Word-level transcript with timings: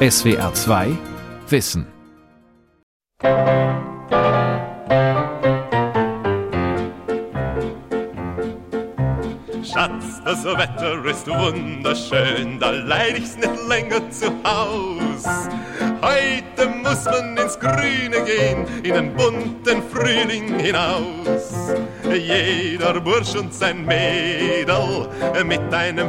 SWR 0.00 0.54
2 0.54 0.96
Wissen. 1.48 1.84
Schatz, 9.64 10.22
das 10.24 10.44
Wetter 10.44 11.04
ist 11.04 11.26
wunderschön, 11.26 12.60
da 12.60 12.70
leid 12.70 13.18
ich's 13.18 13.36
nicht 13.38 13.50
länger 13.68 14.08
zu 14.10 14.26
Haus. 14.44 15.24
Heute 16.00 16.68
muss 16.68 17.04
man 17.06 17.36
ins 17.36 17.58
Grüne 17.58 18.22
gehen, 18.24 18.66
in 18.84 18.94
den 18.94 19.14
bunten 19.16 19.82
Frühling 19.90 20.60
hinaus. 20.60 21.72
Jeder 22.04 23.00
Bursch 23.00 23.34
und 23.34 23.52
sein 23.52 23.84
Mädel 23.84 25.08
mit 25.44 25.74
einem 25.74 26.08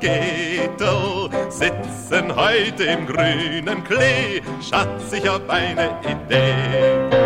Fresspaketel 0.00 1.30
sitzen 1.50 2.34
heute 2.34 2.84
im 2.84 3.06
grünen 3.06 3.84
Klee. 3.84 4.42
Schatz, 4.60 5.12
ich 5.12 5.28
hab 5.28 5.48
eine 5.48 5.90
Idee. 6.02 7.16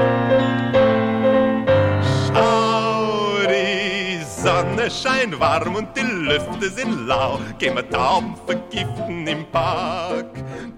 Sonne 4.43 4.91
scheint 4.91 5.39
warm 5.39 5.75
und 5.75 5.89
die 5.95 6.01
Lüfte 6.01 6.71
sind 6.71 7.07
lau. 7.07 7.39
Gehen 7.59 7.77
wir 7.77 7.87
Tauben 7.91 8.35
vergiften 8.47 9.27
im 9.27 9.45
Park. 9.53 10.31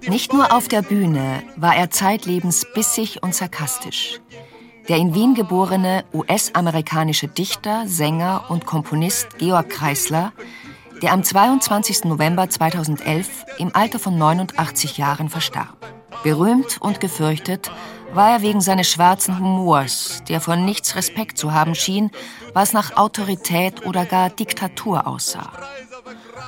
Die 0.02 0.10
Nicht 0.10 0.32
nur 0.32 0.52
auf 0.52 0.66
der 0.66 0.82
Bühne 0.82 1.44
war 1.54 1.76
er 1.76 1.88
zeitlebens 1.88 2.66
bissig 2.74 3.22
und 3.22 3.36
sarkastisch. 3.36 4.20
Der 4.88 4.96
in 4.96 5.14
Wien 5.14 5.34
geborene 5.34 6.04
US-amerikanische 6.12 7.28
Dichter, 7.28 7.84
Sänger 7.86 8.46
und 8.48 8.66
Komponist 8.66 9.38
Georg 9.38 9.70
Kreisler, 9.70 10.32
der 11.02 11.12
am 11.12 11.24
22. 11.24 12.04
November 12.04 12.48
2011 12.48 13.44
im 13.58 13.74
Alter 13.74 13.98
von 13.98 14.16
89 14.16 14.98
Jahren 14.98 15.28
verstarb. 15.28 15.76
Berühmt 16.22 16.80
und 16.80 17.00
gefürchtet 17.00 17.72
war 18.14 18.30
er 18.30 18.42
wegen 18.42 18.60
seines 18.60 18.88
schwarzen 18.88 19.38
Humors, 19.38 20.22
der 20.28 20.40
von 20.40 20.64
nichts 20.64 20.94
Respekt 20.94 21.38
zu 21.38 21.52
haben 21.52 21.74
schien, 21.74 22.10
was 22.54 22.72
nach 22.72 22.96
Autorität 22.96 23.84
oder 23.84 24.04
gar 24.06 24.30
Diktatur 24.30 25.06
aussah. 25.06 25.50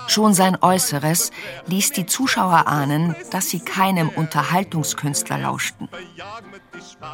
Schon 0.06 0.34
sein 0.34 0.59
Äußeres 0.61 1.31
ließ 1.67 1.92
die 1.92 2.06
Zuschauer 2.06 2.67
ahnen, 2.67 3.17
dass 3.31 3.48
sie 3.50 3.61
keinem 3.61 4.09
Unterhaltungskünstler 4.11 5.39
lauschten. 5.39 5.89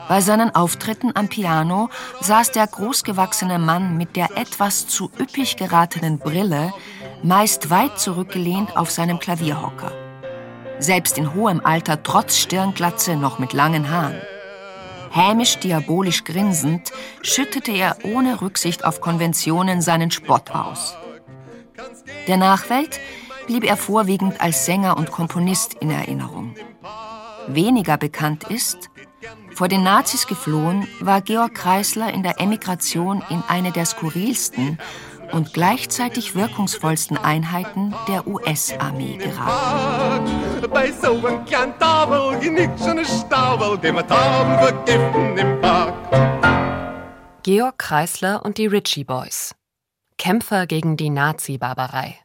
Bei 0.09 0.21
seinen 0.21 0.55
Auftritten 0.55 1.13
am 1.15 1.29
Piano 1.29 1.89
saß 2.21 2.53
der 2.53 2.67
großgewachsene 2.67 3.59
Mann 3.59 3.97
mit 3.97 4.17
der 4.17 4.37
etwas 4.37 4.87
zu 4.87 5.11
üppig 5.19 5.57
geratenen 5.57 6.19
Brille 6.19 6.73
meist 7.23 7.71
weit 7.71 7.99
zurückgelehnt 7.99 8.77
auf 8.77 8.91
seinem 8.91 9.19
Klavierhocker. 9.19 9.93
Selbst 10.79 11.19
in 11.19 11.35
hohem 11.35 11.61
Alter 11.65 12.03
trotz 12.03 12.39
Stirnglatze 12.39 13.17
noch 13.17 13.39
mit 13.39 13.53
langen 13.53 13.91
Haaren. 13.91 14.21
Hämisch 15.11 15.59
diabolisch 15.59 16.25
grinsend 16.25 16.93
schüttete 17.23 17.73
er 17.73 17.97
ohne 18.05 18.41
Rücksicht 18.41 18.85
auf 18.85 19.01
Konventionen 19.01 19.83
seinen 19.83 20.11
Spott 20.11 20.51
aus. 20.53 20.97
Der 22.27 22.37
Nachwelt 22.37 23.01
blieb 23.47 23.65
er 23.65 23.77
vorwiegend 23.77 24.41
als 24.41 24.67
Sänger 24.67 24.97
und 24.97 25.11
Komponist 25.11 25.75
in 25.75 25.91
Erinnerung. 25.91 26.55
Weniger 27.47 27.97
bekannt 27.97 28.45
ist, 28.45 28.91
vor 29.55 29.69
den 29.69 29.83
Nazis 29.83 30.27
geflohen, 30.27 30.87
war 31.01 31.21
Georg 31.21 31.55
Kreisler 31.55 32.13
in 32.13 32.23
der 32.23 32.41
Emigration 32.41 33.23
in 33.29 33.43
eine 33.49 33.73
der 33.73 33.85
skurrilsten 33.85 34.79
und 35.33 35.53
gleichzeitig 35.53 36.35
wirkungsvollsten 36.35 37.17
Einheiten 37.17 37.95
der 38.09 38.27
US-Armee 38.27 39.17
geraten. 39.17 40.31
Georg 47.43 47.79
Kreisler 47.79 48.45
und 48.45 48.59
die 48.59 48.67
Ritchie 48.67 49.05
Boys. 49.05 49.55
Kämpfer 50.21 50.67
gegen 50.67 50.99
die 50.99 51.09
Nazi-Barbarei. 51.09 52.19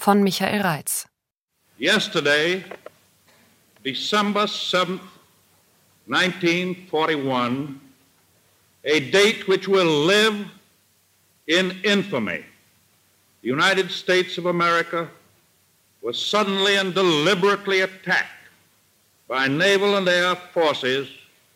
Von 0.00 0.22
Michael 0.22 0.62
Reitz. 0.62 1.06
Yesterday, 1.76 2.64
December 3.84 4.44
7th, 4.44 5.00
1941, 6.06 7.78
a 8.84 9.00
date 9.00 9.46
which 9.46 9.68
will 9.68 10.06
live 10.06 10.46
in 11.46 11.72
infamy. 11.82 12.42
The 13.42 13.48
United 13.50 13.90
States 13.90 14.38
of 14.38 14.46
America 14.46 15.06
was 16.00 16.18
suddenly 16.18 16.76
and 16.78 16.94
deliberately 16.94 17.82
attacked 17.82 18.48
by 19.28 19.46
naval 19.46 19.96
and 19.96 20.08
air 20.08 20.36
forces 20.54 21.08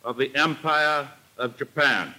of 0.03 0.15
the 0.17 0.31
Empire 0.35 1.09
of 1.39 1.57
Japan. 1.57 2.13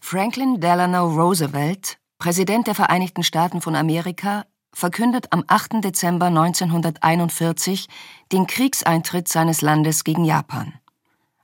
Franklin 0.00 0.60
Delano 0.60 1.08
Roosevelt, 1.08 1.96
Präsident 2.24 2.66
der 2.66 2.74
Vereinigten 2.74 3.22
Staaten 3.22 3.60
von 3.60 3.76
Amerika, 3.76 4.46
verkündet 4.72 5.30
am 5.30 5.44
8. 5.46 5.84
Dezember 5.84 6.28
1941 6.28 7.86
den 8.32 8.46
Kriegseintritt 8.46 9.28
seines 9.28 9.60
Landes 9.60 10.04
gegen 10.04 10.24
Japan. 10.24 10.72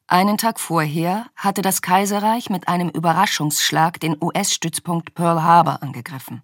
Einen 0.07 0.39
Tag 0.39 0.59
vorher 0.59 1.27
hatte 1.37 1.61
das 1.61 1.83
Kaiserreich 1.83 2.49
mit 2.49 2.67
einem 2.67 2.89
Überraschungsschlag 2.89 4.01
den 4.01 4.17
US-Stützpunkt 4.23 5.13
Pearl 5.13 5.43
Harbor 5.43 5.83
angegriffen. 5.83 6.41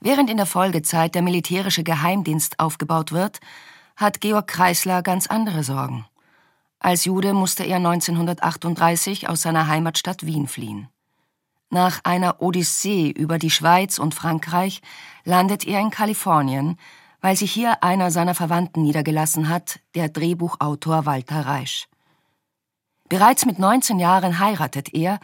Während 0.00 0.28
in 0.28 0.36
der 0.36 0.44
Folgezeit 0.44 1.14
der 1.14 1.22
militärische 1.22 1.82
Geheimdienst 1.82 2.60
aufgebaut 2.60 3.10
wird, 3.10 3.40
hat 3.96 4.20
Georg 4.20 4.48
Kreisler 4.48 5.02
ganz 5.02 5.28
andere 5.28 5.62
Sorgen. 5.62 6.04
Als 6.78 7.06
Jude 7.06 7.32
musste 7.32 7.64
er 7.64 7.78
1938 7.78 9.30
aus 9.30 9.40
seiner 9.40 9.66
Heimatstadt 9.66 10.26
Wien 10.26 10.46
fliehen. 10.46 10.90
Nach 11.70 12.00
einer 12.04 12.40
Odyssee 12.40 13.10
über 13.10 13.38
die 13.38 13.50
Schweiz 13.50 13.98
und 13.98 14.14
Frankreich 14.14 14.82
landet 15.24 15.66
er 15.66 15.80
in 15.80 15.90
Kalifornien, 15.90 16.78
weil 17.20 17.36
sich 17.36 17.52
hier 17.52 17.82
einer 17.82 18.10
seiner 18.10 18.34
Verwandten 18.34 18.82
niedergelassen 18.82 19.48
hat, 19.48 19.80
der 19.94 20.08
Drehbuchautor 20.08 21.06
Walter 21.06 21.44
Reisch. 21.44 21.88
Bereits 23.08 23.46
mit 23.46 23.58
19 23.58 23.98
Jahren 23.98 24.38
heiratet 24.38 24.94
er, 24.94 25.18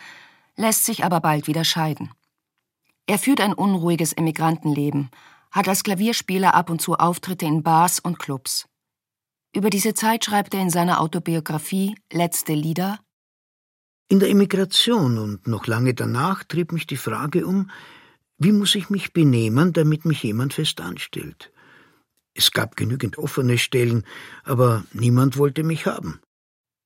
lässt 0.57 0.85
sich 0.85 1.05
aber 1.05 1.21
bald 1.21 1.47
wieder 1.47 1.65
scheiden. 1.65 2.11
Er 3.07 3.19
führt 3.19 3.41
ein 3.41 3.55
unruhiges 3.55 4.13
Emigrantenleben, 4.13 5.11
hat 5.51 5.69
als 5.69 5.85
Klavierspieler 5.85 6.55
ab 6.55 6.71
und 6.71 6.81
zu 6.81 6.95
Auftritte 6.97 7.47
in 7.47 7.63
Bars 7.63 8.01
und 8.01 8.19
Clubs. 8.19 8.69
Über 9.55 9.71
diese 9.71 9.95
Zeit 9.95 10.25
schreibt 10.25 10.55
er 10.55 10.61
in 10.61 10.71
seiner 10.71 11.01
Autobiografie 11.01 11.95
Letzte 12.11 12.55
Lieder 12.55 12.99
In 14.13 14.21
der 14.21 14.29
Emigration 14.29 15.17
und 15.17 15.47
noch 15.47 15.67
lange 15.67 15.95
danach 15.95 16.45
trieb 16.45 16.73
mich 16.73 16.87
die 16.87 16.99
Frage 16.99 17.47
um, 17.47 17.71
wie 18.37 18.53
muss 18.53 18.75
ich 18.75 18.91
mich 18.91 19.15
benehmen, 19.15 19.73
damit 19.73 20.05
mich 20.05 20.23
jemand 20.23 20.53
fest 20.53 20.83
anstellt. 20.83 21.51
Es 22.35 22.51
gab 22.51 22.77
genügend 22.77 23.17
offene 23.17 23.57
Stellen, 23.57 24.05
aber 24.45 24.85
niemand 24.93 25.39
wollte 25.39 25.63
mich 25.63 25.87
haben. 25.87 26.21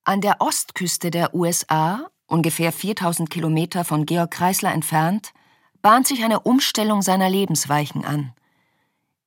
An 0.04 0.20
der 0.20 0.40
Ostküste 0.40 1.10
der 1.10 1.34
USA, 1.34 2.06
ungefähr 2.26 2.70
4000 2.70 3.28
Kilometer 3.28 3.84
von 3.84 4.06
Georg 4.06 4.30
Kreisler 4.30 4.72
entfernt, 4.72 5.32
bahnt 5.82 6.06
sich 6.06 6.22
eine 6.22 6.38
Umstellung 6.38 7.02
seiner 7.02 7.28
Lebensweichen 7.28 8.04
an. 8.04 8.34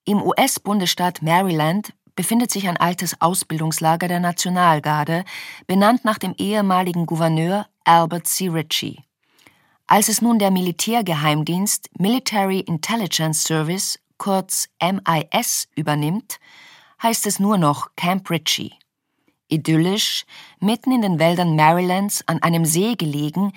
Im 0.05 0.21
US-Bundesstaat 0.21 1.21
Maryland 1.21 1.93
befindet 2.15 2.51
sich 2.51 2.67
ein 2.67 2.77
altes 2.77 3.21
Ausbildungslager 3.21 4.07
der 4.07 4.19
Nationalgarde, 4.19 5.23
benannt 5.67 6.05
nach 6.05 6.17
dem 6.17 6.33
ehemaligen 6.37 7.05
Gouverneur 7.05 7.67
Albert 7.83 8.27
C. 8.27 8.49
Ritchie. 8.49 9.03
Als 9.87 10.07
es 10.07 10.21
nun 10.21 10.37
der 10.37 10.51
Militärgeheimdienst 10.51 11.89
Military 11.97 12.59
Intelligence 12.59 13.43
Service, 13.43 13.99
kurz 14.17 14.69
MIS, 14.79 15.67
übernimmt, 15.75 16.39
heißt 17.01 17.25
es 17.25 17.39
nur 17.39 17.57
noch 17.57 17.95
Camp 17.95 18.29
Ritchie. 18.29 18.73
Idyllisch, 19.47 20.25
mitten 20.59 20.91
in 20.91 21.01
den 21.01 21.17
Wäldern 21.17 21.55
Marylands 21.55 22.23
an 22.27 22.41
einem 22.43 22.65
See 22.65 22.95
gelegen, 22.95 23.53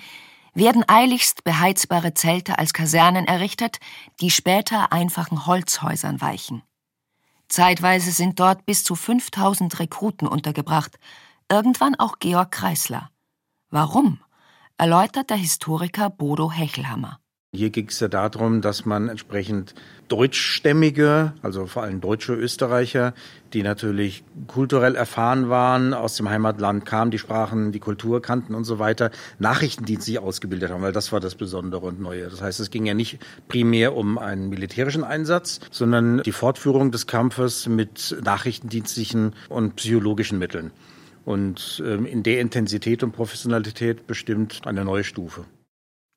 werden 0.55 0.83
eiligst 0.87 1.43
beheizbare 1.43 2.13
Zelte 2.13 2.57
als 2.57 2.73
Kasernen 2.73 3.25
errichtet, 3.25 3.79
die 4.21 4.31
später 4.31 4.91
einfachen 4.91 5.45
Holzhäusern 5.45 6.21
weichen. 6.21 6.63
Zeitweise 7.47 8.11
sind 8.11 8.39
dort 8.39 8.65
bis 8.65 8.83
zu 8.83 8.95
5000 8.95 9.79
Rekruten 9.79 10.27
untergebracht, 10.27 10.97
irgendwann 11.49 11.95
auch 11.95 12.19
Georg 12.19 12.51
Kreisler. 12.51 13.09
Warum? 13.69 14.19
erläutert 14.77 15.29
der 15.29 15.37
Historiker 15.37 16.09
Bodo 16.09 16.51
Hechelhammer. 16.51 17.19
Hier 17.55 17.69
ging 17.69 17.87
es 17.87 17.99
ja 17.99 18.07
darum, 18.07 18.61
dass 18.61 18.83
man 18.83 19.09
entsprechend 19.09 19.75
Deutschstämmige, 20.07 21.33
also 21.43 21.67
vor 21.67 21.83
allem 21.83 22.01
deutsche 22.01 22.33
Österreicher, 22.33 23.13
die 23.53 23.61
natürlich 23.61 24.23
kulturell 24.47 24.95
erfahren 24.95 25.49
waren, 25.49 25.93
aus 25.93 26.15
dem 26.15 26.31
Heimatland 26.31 26.83
kamen, 26.83 27.11
die 27.11 27.19
Sprachen, 27.19 27.71
die 27.71 27.79
Kultur 27.79 28.23
kannten 28.23 28.55
und 28.55 28.63
so 28.63 28.79
weiter, 28.79 29.11
Nachrichtendienstlich 29.37 30.17
ausgebildet 30.17 30.71
haben, 30.71 30.81
weil 30.81 30.93
das 30.93 31.11
war 31.11 31.19
das 31.19 31.35
Besondere 31.35 31.85
und 31.85 32.01
Neue. 32.01 32.27
Das 32.27 32.41
heißt, 32.41 32.59
es 32.59 32.71
ging 32.71 32.87
ja 32.87 32.95
nicht 32.95 33.19
primär 33.49 33.95
um 33.95 34.17
einen 34.17 34.49
militärischen 34.49 35.03
Einsatz, 35.03 35.59
sondern 35.69 36.23
die 36.23 36.31
Fortführung 36.31 36.91
des 36.91 37.05
Kampfes 37.05 37.67
mit 37.67 38.17
nachrichtendienstlichen 38.23 39.35
und 39.49 39.75
psychologischen 39.75 40.39
Mitteln. 40.39 40.71
Und 41.23 41.83
ähm, 41.85 42.07
in 42.07 42.23
der 42.23 42.41
Intensität 42.41 43.03
und 43.03 43.11
Professionalität 43.11 44.07
bestimmt 44.07 44.61
eine 44.65 44.83
neue 44.83 45.03
Stufe. 45.03 45.45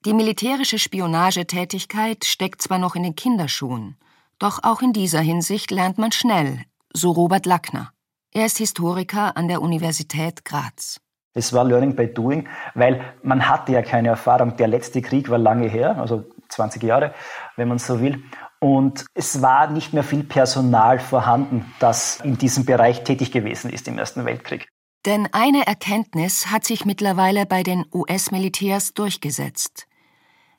Die 0.06 0.14
militärische 0.14 0.78
Spionagetätigkeit 0.78 2.24
steckt 2.24 2.62
zwar 2.62 2.78
noch 2.78 2.94
in 2.94 3.02
den 3.02 3.16
Kinderschuhen, 3.16 3.96
doch 4.38 4.60
auch 4.62 4.80
in 4.80 4.92
dieser 4.92 5.18
Hinsicht 5.18 5.72
lernt 5.72 5.98
man 5.98 6.12
schnell, 6.12 6.60
so 6.92 7.10
Robert 7.10 7.44
Lackner. 7.44 7.90
Er 8.32 8.46
ist 8.46 8.58
Historiker 8.58 9.36
an 9.36 9.48
der 9.48 9.60
Universität 9.60 10.44
Graz. 10.44 11.00
Es 11.34 11.52
war 11.52 11.64
Learning 11.64 11.96
by 11.96 12.06
Doing, 12.06 12.46
weil 12.74 13.02
man 13.24 13.48
hatte 13.48 13.72
ja 13.72 13.82
keine 13.82 14.10
Erfahrung. 14.10 14.56
Der 14.56 14.68
letzte 14.68 15.02
Krieg 15.02 15.28
war 15.28 15.38
lange 15.38 15.66
her, 15.66 15.98
also 15.98 16.22
20 16.50 16.84
Jahre, 16.84 17.12
wenn 17.56 17.66
man 17.66 17.78
so 17.78 18.00
will. 18.00 18.22
Und 18.60 19.06
es 19.12 19.42
war 19.42 19.68
nicht 19.72 19.92
mehr 19.92 20.04
viel 20.04 20.22
Personal 20.22 21.00
vorhanden, 21.00 21.64
das 21.80 22.20
in 22.20 22.38
diesem 22.38 22.64
Bereich 22.64 23.02
tätig 23.02 23.32
gewesen 23.32 23.70
ist 23.70 23.88
im 23.88 23.98
Ersten 23.98 24.24
Weltkrieg. 24.24 24.68
Denn 25.04 25.28
eine 25.32 25.66
Erkenntnis 25.66 26.46
hat 26.46 26.64
sich 26.64 26.84
mittlerweile 26.84 27.44
bei 27.44 27.64
den 27.64 27.84
US-Militärs 27.92 28.94
durchgesetzt. 28.94 29.85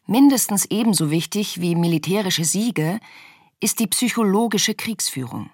Mindestens 0.10 0.66
ebenso 0.66 1.12
wichtig 1.12 1.60
wie 1.60 1.76
militärische 1.76 2.46
Siege 2.46 3.02
ist 3.60 3.80
die 3.80 3.88
psychologische 3.88 4.74
Kriegsführung. 4.74 5.50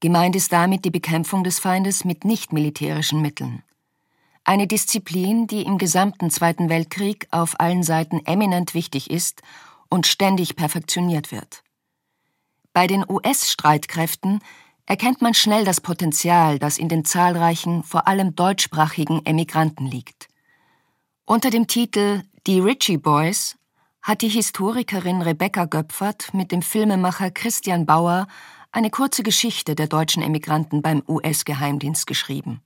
Gemeint 0.00 0.36
ist 0.36 0.52
damit 0.52 0.84
die 0.84 0.90
Bekämpfung 0.90 1.44
des 1.44 1.60
Feindes 1.60 2.04
mit 2.04 2.26
nichtmilitärischen 2.26 3.22
Mitteln. 3.22 3.62
Eine 4.44 4.66
Disziplin, 4.66 5.46
die 5.46 5.62
im 5.62 5.78
gesamten 5.78 6.30
Zweiten 6.30 6.68
Weltkrieg 6.68 7.26
auf 7.30 7.58
allen 7.58 7.82
Seiten 7.82 8.20
eminent 8.26 8.74
wichtig 8.74 9.10
ist 9.10 9.40
und 9.88 10.06
ständig 10.06 10.56
perfektioniert 10.56 11.32
wird. 11.32 11.62
Bei 12.74 12.86
den 12.86 13.02
US-Streitkräften 13.08 14.40
erkennt 14.84 15.22
man 15.22 15.32
schnell 15.32 15.64
das 15.64 15.80
Potenzial, 15.80 16.58
das 16.58 16.76
in 16.76 16.90
den 16.90 17.06
zahlreichen, 17.06 17.82
vor 17.82 18.06
allem 18.06 18.36
deutschsprachigen 18.36 19.24
Emigranten 19.24 19.86
liegt. 19.86 20.28
Unter 21.24 21.48
dem 21.48 21.66
Titel 21.66 22.24
Die 22.46 22.60
Ritchie 22.60 22.98
Boys 22.98 23.56
hat 24.02 24.20
die 24.20 24.28
Historikerin 24.28 25.22
Rebecca 25.22 25.64
Göpfert 25.64 26.34
mit 26.34 26.52
dem 26.52 26.60
Filmemacher 26.60 27.30
Christian 27.30 27.86
Bauer 27.86 28.26
eine 28.70 28.90
kurze 28.90 29.22
Geschichte 29.22 29.74
der 29.74 29.86
deutschen 29.86 30.22
Emigranten 30.22 30.82
beim 30.82 31.02
US-Geheimdienst 31.08 32.06
geschrieben. 32.06 32.60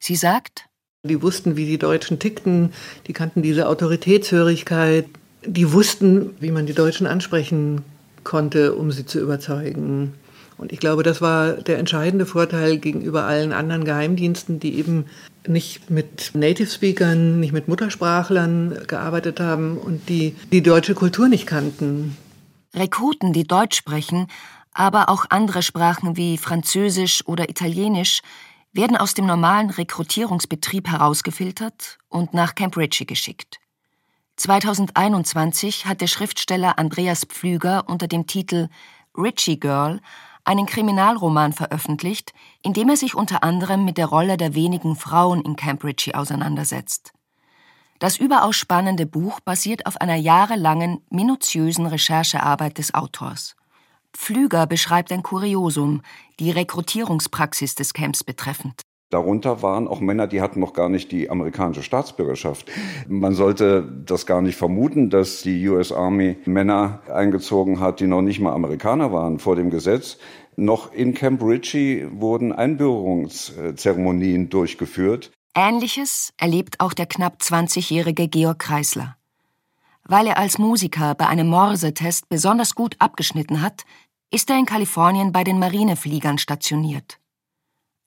Sie 0.00 0.16
sagt, 0.16 0.64
die 1.04 1.22
wussten, 1.22 1.56
wie 1.56 1.64
die 1.64 1.78
Deutschen 1.78 2.18
tickten, 2.18 2.72
die 3.06 3.12
kannten 3.12 3.40
diese 3.40 3.68
Autoritätshörigkeit, 3.68 5.06
die 5.46 5.72
wussten, 5.72 6.34
wie 6.40 6.50
man 6.50 6.66
die 6.66 6.74
Deutschen 6.74 7.06
ansprechen 7.06 7.84
konnte, 8.24 8.74
um 8.74 8.90
sie 8.90 9.06
zu 9.06 9.20
überzeugen. 9.20 10.14
Und 10.60 10.72
ich 10.72 10.78
glaube, 10.78 11.02
das 11.02 11.22
war 11.22 11.54
der 11.54 11.78
entscheidende 11.78 12.26
Vorteil 12.26 12.76
gegenüber 12.76 13.24
allen 13.24 13.54
anderen 13.54 13.84
Geheimdiensten, 13.84 14.60
die 14.60 14.74
eben 14.74 15.06
nicht 15.48 15.88
mit 15.88 16.32
Native 16.34 16.68
Speakern, 16.68 17.40
nicht 17.40 17.54
mit 17.54 17.66
Muttersprachlern 17.66 18.82
gearbeitet 18.86 19.40
haben 19.40 19.78
und 19.78 20.10
die 20.10 20.36
die 20.52 20.62
deutsche 20.62 20.92
Kultur 20.94 21.28
nicht 21.28 21.46
kannten. 21.46 22.14
Rekruten, 22.74 23.32
die 23.32 23.44
Deutsch 23.44 23.74
sprechen, 23.74 24.26
aber 24.74 25.08
auch 25.08 25.24
andere 25.30 25.62
Sprachen 25.62 26.18
wie 26.18 26.36
Französisch 26.36 27.26
oder 27.26 27.48
Italienisch, 27.48 28.20
werden 28.74 28.98
aus 28.98 29.14
dem 29.14 29.24
normalen 29.24 29.70
Rekrutierungsbetrieb 29.70 30.88
herausgefiltert 30.88 31.96
und 32.10 32.34
nach 32.34 32.54
Camp 32.54 32.76
Ritchie 32.76 33.06
geschickt. 33.06 33.60
2021 34.36 35.86
hat 35.86 36.02
der 36.02 36.06
Schriftsteller 36.06 36.78
Andreas 36.78 37.24
Pflüger 37.24 37.88
unter 37.88 38.08
dem 38.08 38.26
Titel 38.26 38.68
Ritchie 39.16 39.58
Girl 39.58 40.00
einen 40.50 40.66
Kriminalroman 40.66 41.52
veröffentlicht, 41.52 42.32
in 42.60 42.72
dem 42.72 42.88
er 42.88 42.96
sich 42.96 43.14
unter 43.14 43.44
anderem 43.44 43.84
mit 43.84 43.98
der 43.98 44.06
Rolle 44.06 44.36
der 44.36 44.52
wenigen 44.56 44.96
Frauen 44.96 45.42
in 45.42 45.54
Camp 45.54 45.84
Ritchie 45.84 46.16
auseinandersetzt. 46.16 47.12
Das 48.00 48.16
überaus 48.16 48.56
spannende 48.56 49.06
Buch 49.06 49.38
basiert 49.38 49.86
auf 49.86 50.00
einer 50.00 50.16
jahrelangen, 50.16 51.02
minutiösen 51.08 51.86
Recherchearbeit 51.86 52.78
des 52.78 52.94
Autors. 52.94 53.54
Pflüger 54.12 54.66
beschreibt 54.66 55.12
ein 55.12 55.22
Kuriosum, 55.22 56.02
die 56.40 56.50
Rekrutierungspraxis 56.50 57.76
des 57.76 57.92
Camps 57.92 58.24
betreffend. 58.24 58.82
Darunter 59.10 59.60
waren 59.60 59.88
auch 59.88 59.98
Männer, 59.98 60.28
die 60.28 60.40
hatten 60.40 60.60
noch 60.60 60.72
gar 60.72 60.88
nicht 60.88 61.10
die 61.10 61.30
amerikanische 61.30 61.82
Staatsbürgerschaft. 61.82 62.70
Man 63.08 63.34
sollte 63.34 63.82
das 64.06 64.24
gar 64.24 64.40
nicht 64.40 64.56
vermuten, 64.56 65.10
dass 65.10 65.42
die 65.42 65.68
US 65.68 65.90
Army 65.90 66.36
Männer 66.44 67.00
eingezogen 67.12 67.80
hat, 67.80 67.98
die 67.98 68.06
noch 68.06 68.22
nicht 68.22 68.38
mal 68.38 68.52
Amerikaner 68.52 69.12
waren 69.12 69.40
vor 69.40 69.56
dem 69.56 69.70
Gesetz. 69.70 70.18
Noch 70.54 70.92
in 70.92 71.14
Camp 71.14 71.42
Ritchie 71.42 72.06
wurden 72.12 72.52
Einbürgerungszeremonien 72.52 74.48
durchgeführt. 74.48 75.32
Ähnliches 75.56 76.32
erlebt 76.36 76.78
auch 76.78 76.92
der 76.92 77.06
knapp 77.06 77.38
20-jährige 77.40 78.28
Georg 78.28 78.60
Kreisler. 78.60 79.16
Weil 80.04 80.28
er 80.28 80.38
als 80.38 80.58
Musiker 80.58 81.16
bei 81.16 81.26
einem 81.26 81.48
Morse-Test 81.48 82.28
besonders 82.28 82.76
gut 82.76 82.94
abgeschnitten 83.00 83.60
hat, 83.60 83.84
ist 84.30 84.48
er 84.50 84.58
in 84.58 84.66
Kalifornien 84.66 85.32
bei 85.32 85.42
den 85.42 85.58
Marinefliegern 85.58 86.38
stationiert. 86.38 87.19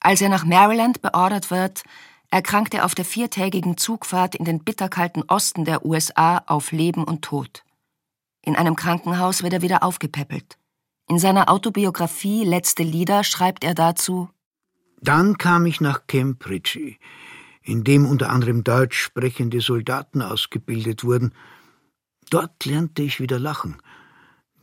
Als 0.03 0.19
er 0.19 0.27
nach 0.27 0.43
Maryland 0.43 1.01
beordert 1.01 1.49
wird, 1.49 1.83
erkrankt 2.29 2.73
er 2.73 2.83
auf 2.83 2.93
der 2.93 3.05
viertägigen 3.05 3.77
Zugfahrt 3.77 4.35
in 4.35 4.43
den 4.43 4.63
bitterkalten 4.63 5.23
Osten 5.23 5.63
der 5.63 5.85
USA 5.85 6.39
auf 6.45 6.73
Leben 6.73 7.05
und 7.05 7.21
Tod. 7.23 7.63
In 8.41 8.57
einem 8.57 8.75
Krankenhaus 8.75 9.43
wird 9.43 9.53
er 9.53 9.61
wieder 9.61 9.81
aufgepäppelt. 9.81 10.57
In 11.07 11.19
seiner 11.19 11.49
Autobiografie 11.49 12.43
Letzte 12.43 12.83
Lieder 12.83 13.23
schreibt 13.23 13.63
er 13.63 13.73
dazu 13.73 14.29
Dann 14.99 15.37
kam 15.37 15.65
ich 15.65 15.79
nach 15.79 16.05
Camp 16.07 16.45
Ritchie, 16.49 16.99
in 17.61 17.85
dem 17.85 18.05
unter 18.05 18.29
anderem 18.29 18.65
deutsch 18.65 19.01
sprechende 19.01 19.61
Soldaten 19.61 20.21
ausgebildet 20.21 21.05
wurden. 21.05 21.33
Dort 22.29 22.65
lernte 22.65 23.03
ich 23.03 23.21
wieder 23.21 23.39
lachen, 23.39 23.81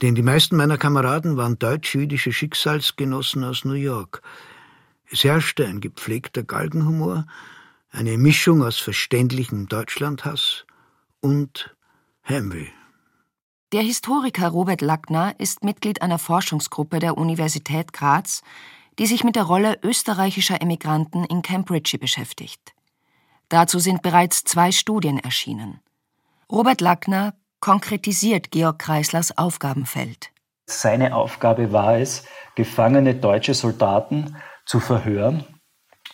denn 0.03 0.15
die 0.15 0.23
meisten 0.23 0.57
meiner 0.57 0.77
Kameraden 0.77 1.39
waren 1.39 1.59
deutsch-jüdische 1.59 2.33
Schicksalsgenossen 2.33 3.43
aus 3.45 3.65
New 3.65 3.73
York. 3.73 4.21
Es 5.12 5.25
herrschte 5.25 5.67
ein 5.67 5.81
gepflegter 5.81 6.45
Galgenhumor, 6.45 7.27
eine 7.91 8.17
Mischung 8.17 8.62
aus 8.62 8.79
verständlichem 8.79 9.67
Deutschlandhass 9.67 10.65
und 11.21 11.75
Heimweh. 12.29 12.69
Der 13.73 13.83
Historiker 13.83 14.49
Robert 14.49 14.83
Lackner 14.83 15.35
ist 15.39 15.65
Mitglied 15.65 16.01
einer 16.01 16.21
Forschungsgruppe 16.21 17.01
der 17.01 17.19
Universität 17.19 17.93
Graz, 17.93 18.43
die 19.01 19.07
sich 19.07 19.25
mit 19.25 19.35
der 19.35 19.45
Rolle 19.45 19.79
österreichischer 19.83 20.62
Emigranten 20.62 21.25
in 21.25 21.43
Camp 21.43 21.71
Ritchie 21.71 21.99
beschäftigt. 21.99 22.73
Dazu 23.49 23.81
sind 23.81 24.02
bereits 24.02 24.45
zwei 24.45 24.71
Studien 24.71 25.19
erschienen. 25.19 25.81
Robert 26.50 26.81
Lackner 26.81 27.35
konkretisiert 27.59 28.52
Georg 28.52 28.79
Kreislers 28.79 29.37
Aufgabenfeld. 29.37 30.31
Seine 30.67 31.17
Aufgabe 31.17 31.73
war 31.73 31.99
es, 31.99 32.25
gefangene 32.55 33.17
deutsche 33.17 33.55
Soldaten 33.55 34.37
zu 34.71 34.79
verhören 34.79 35.43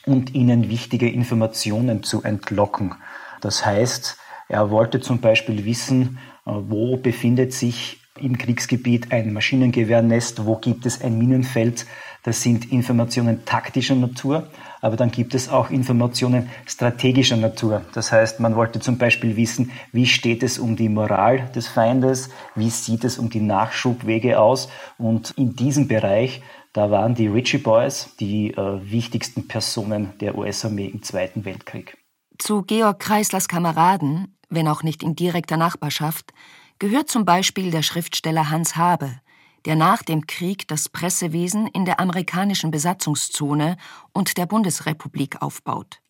und 0.07 0.35
ihnen 0.35 0.71
wichtige 0.71 1.11
Informationen 1.11 2.03
zu 2.03 2.23
entlocken. 2.23 2.95
Das 3.43 3.67
heißt, 3.67 4.17
er 4.49 4.71
wollte 4.71 5.01
zum 5.03 5.21
Beispiel 5.21 5.67
wissen, 5.67 6.17
äh, 6.47 6.53
wo 6.53 6.97
befindet 6.97 7.53
sich 7.53 8.01
im 8.19 8.39
Kriegsgebiet 8.39 9.13
ein 9.13 9.35
Maschinengewehrnest, 9.35 10.47
wo 10.47 10.57
gibt 10.57 10.87
es 10.87 11.03
ein 11.03 11.19
Minenfeld. 11.19 11.85
Das 12.23 12.43
sind 12.43 12.73
Informationen 12.73 13.45
taktischer 13.45 13.95
Natur, 13.95 14.49
aber 14.81 14.97
dann 14.97 15.11
gibt 15.11 15.35
es 15.35 15.51
auch 15.51 15.69
Informationen 15.69 16.49
strategischer 16.65 17.37
Natur. 17.37 17.83
Das 17.93 18.11
heißt, 18.11 18.41
man 18.41 18.57
wollte 18.57 18.81
zum 18.81 18.97
Beispiel 18.97 19.37
wissen, 19.37 19.71
wie 19.93 20.07
steht 20.07 20.43
es 20.43 20.59
um 20.59 20.77
die 20.77 20.89
Moral 20.89 21.51
des 21.55 21.69
Feindes, 21.69 22.31
wie 22.55 22.71
sieht 22.71 23.05
es 23.05 23.19
um 23.19 23.29
die 23.29 23.43
Nachschubwege 23.43 24.41
aus. 24.41 24.71
Und 24.97 25.33
in 25.37 25.55
diesem 25.57 25.89
Bereich 25.89 26.43
da 26.77 26.91
waren 26.91 27.15
die 27.15 27.27
Ritchie 27.27 27.59
Boys 27.59 28.15
die 28.21 28.53
äh, 28.53 28.91
wichtigsten 28.91 29.49
Personen 29.49 30.13
der 30.19 30.37
US-Armee 30.37 30.87
im 30.87 31.03
Zweiten 31.03 31.47
Weltkrieg. 31.47 31.97
Zu 32.39 32.63
Georg 32.63 32.99
Kreislers 33.01 33.49
Kameraden, 33.49 34.37
wenn 34.51 34.69
auch 34.69 34.83
nicht 34.83 35.03
in 35.03 35.17
direkter 35.17 35.57
Nachbarschaft, 35.57 36.35
gehört 36.79 37.09
zum 37.09 37.25
Beispiel 37.25 37.71
der 37.71 37.81
Schriftsteller 37.81 38.51
Hans 38.51 38.77
Habe, 38.77 39.21
der 39.65 39.75
nach 39.75 40.03
dem 40.03 40.27
Krieg 40.27 40.69
das 40.69 40.91
Pressewesen 40.91 41.67
in 41.67 41.87
der 41.87 41.99
amerikanischen 41.99 42.71
Besatzungszone 42.71 43.79
und 44.13 44.37
der 44.37 44.45
Bundesrepublik 44.45 45.41
aufbaut. 45.41 46.03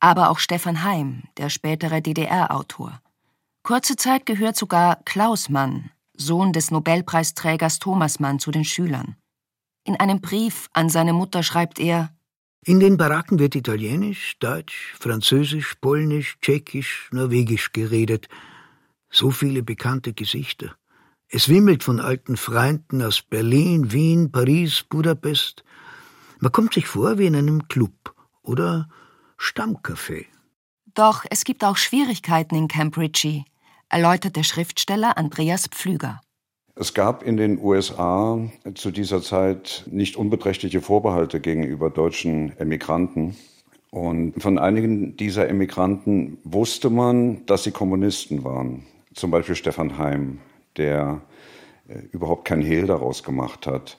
Aber 0.00 0.30
auch 0.30 0.40
Stefan 0.40 0.82
Heim, 0.82 1.22
der 1.36 1.50
spätere 1.50 2.00
DDR-Autor. 2.00 3.00
Kurze 3.62 3.94
Zeit 3.94 4.26
gehört 4.26 4.56
sogar 4.56 4.96
Klaus 5.04 5.48
Mann, 5.48 5.90
Sohn 6.14 6.52
des 6.52 6.72
Nobelpreisträgers 6.72 7.78
Thomas 7.78 8.18
Mann, 8.18 8.40
zu 8.40 8.50
den 8.50 8.64
Schülern. 8.64 9.16
In 9.90 9.96
einem 9.96 10.20
Brief 10.20 10.68
an 10.72 10.88
seine 10.88 11.12
Mutter 11.12 11.42
schreibt 11.42 11.80
er 11.80 12.14
In 12.64 12.78
den 12.78 12.96
Baracken 12.96 13.40
wird 13.40 13.56
Italienisch, 13.56 14.38
Deutsch, 14.38 14.94
Französisch, 15.00 15.74
Polnisch, 15.80 16.38
Tschechisch, 16.40 17.08
Norwegisch 17.10 17.72
geredet. 17.72 18.28
So 19.10 19.32
viele 19.32 19.64
bekannte 19.64 20.12
Gesichter. 20.12 20.76
Es 21.26 21.48
wimmelt 21.48 21.82
von 21.82 21.98
alten 21.98 22.36
Freunden 22.36 23.02
aus 23.02 23.20
Berlin, 23.22 23.90
Wien, 23.90 24.30
Paris, 24.30 24.84
Budapest. 24.88 25.64
Man 26.38 26.52
kommt 26.52 26.74
sich 26.74 26.86
vor 26.86 27.18
wie 27.18 27.26
in 27.26 27.34
einem 27.34 27.66
Club 27.66 28.14
oder 28.42 28.88
Stammcafé. 29.40 30.26
Doch 30.94 31.24
es 31.30 31.42
gibt 31.42 31.64
auch 31.64 31.76
Schwierigkeiten 31.76 32.54
in 32.54 32.68
Camp 32.68 32.96
Ritchie, 32.96 33.44
erläutert 33.88 34.36
der 34.36 34.44
Schriftsteller 34.44 35.18
Andreas 35.18 35.66
Pflüger. 35.66 36.20
Es 36.80 36.94
gab 36.94 37.22
in 37.24 37.36
den 37.36 37.62
USA 37.62 38.40
zu 38.74 38.90
dieser 38.90 39.20
Zeit 39.20 39.84
nicht 39.90 40.16
unbeträchtliche 40.16 40.80
Vorbehalte 40.80 41.38
gegenüber 41.38 41.90
deutschen 41.90 42.58
Emigranten. 42.58 43.36
Und 43.90 44.42
von 44.42 44.56
einigen 44.56 45.14
dieser 45.14 45.46
Emigranten 45.50 46.38
wusste 46.42 46.88
man, 46.88 47.44
dass 47.44 47.64
sie 47.64 47.70
Kommunisten 47.70 48.44
waren. 48.44 48.86
Zum 49.12 49.30
Beispiel 49.30 49.56
Stefan 49.56 49.98
Heim, 49.98 50.38
der 50.78 51.20
äh, 51.86 51.98
überhaupt 52.12 52.46
kein 52.46 52.62
Hehl 52.62 52.86
daraus 52.86 53.24
gemacht 53.24 53.66
hat. 53.66 53.98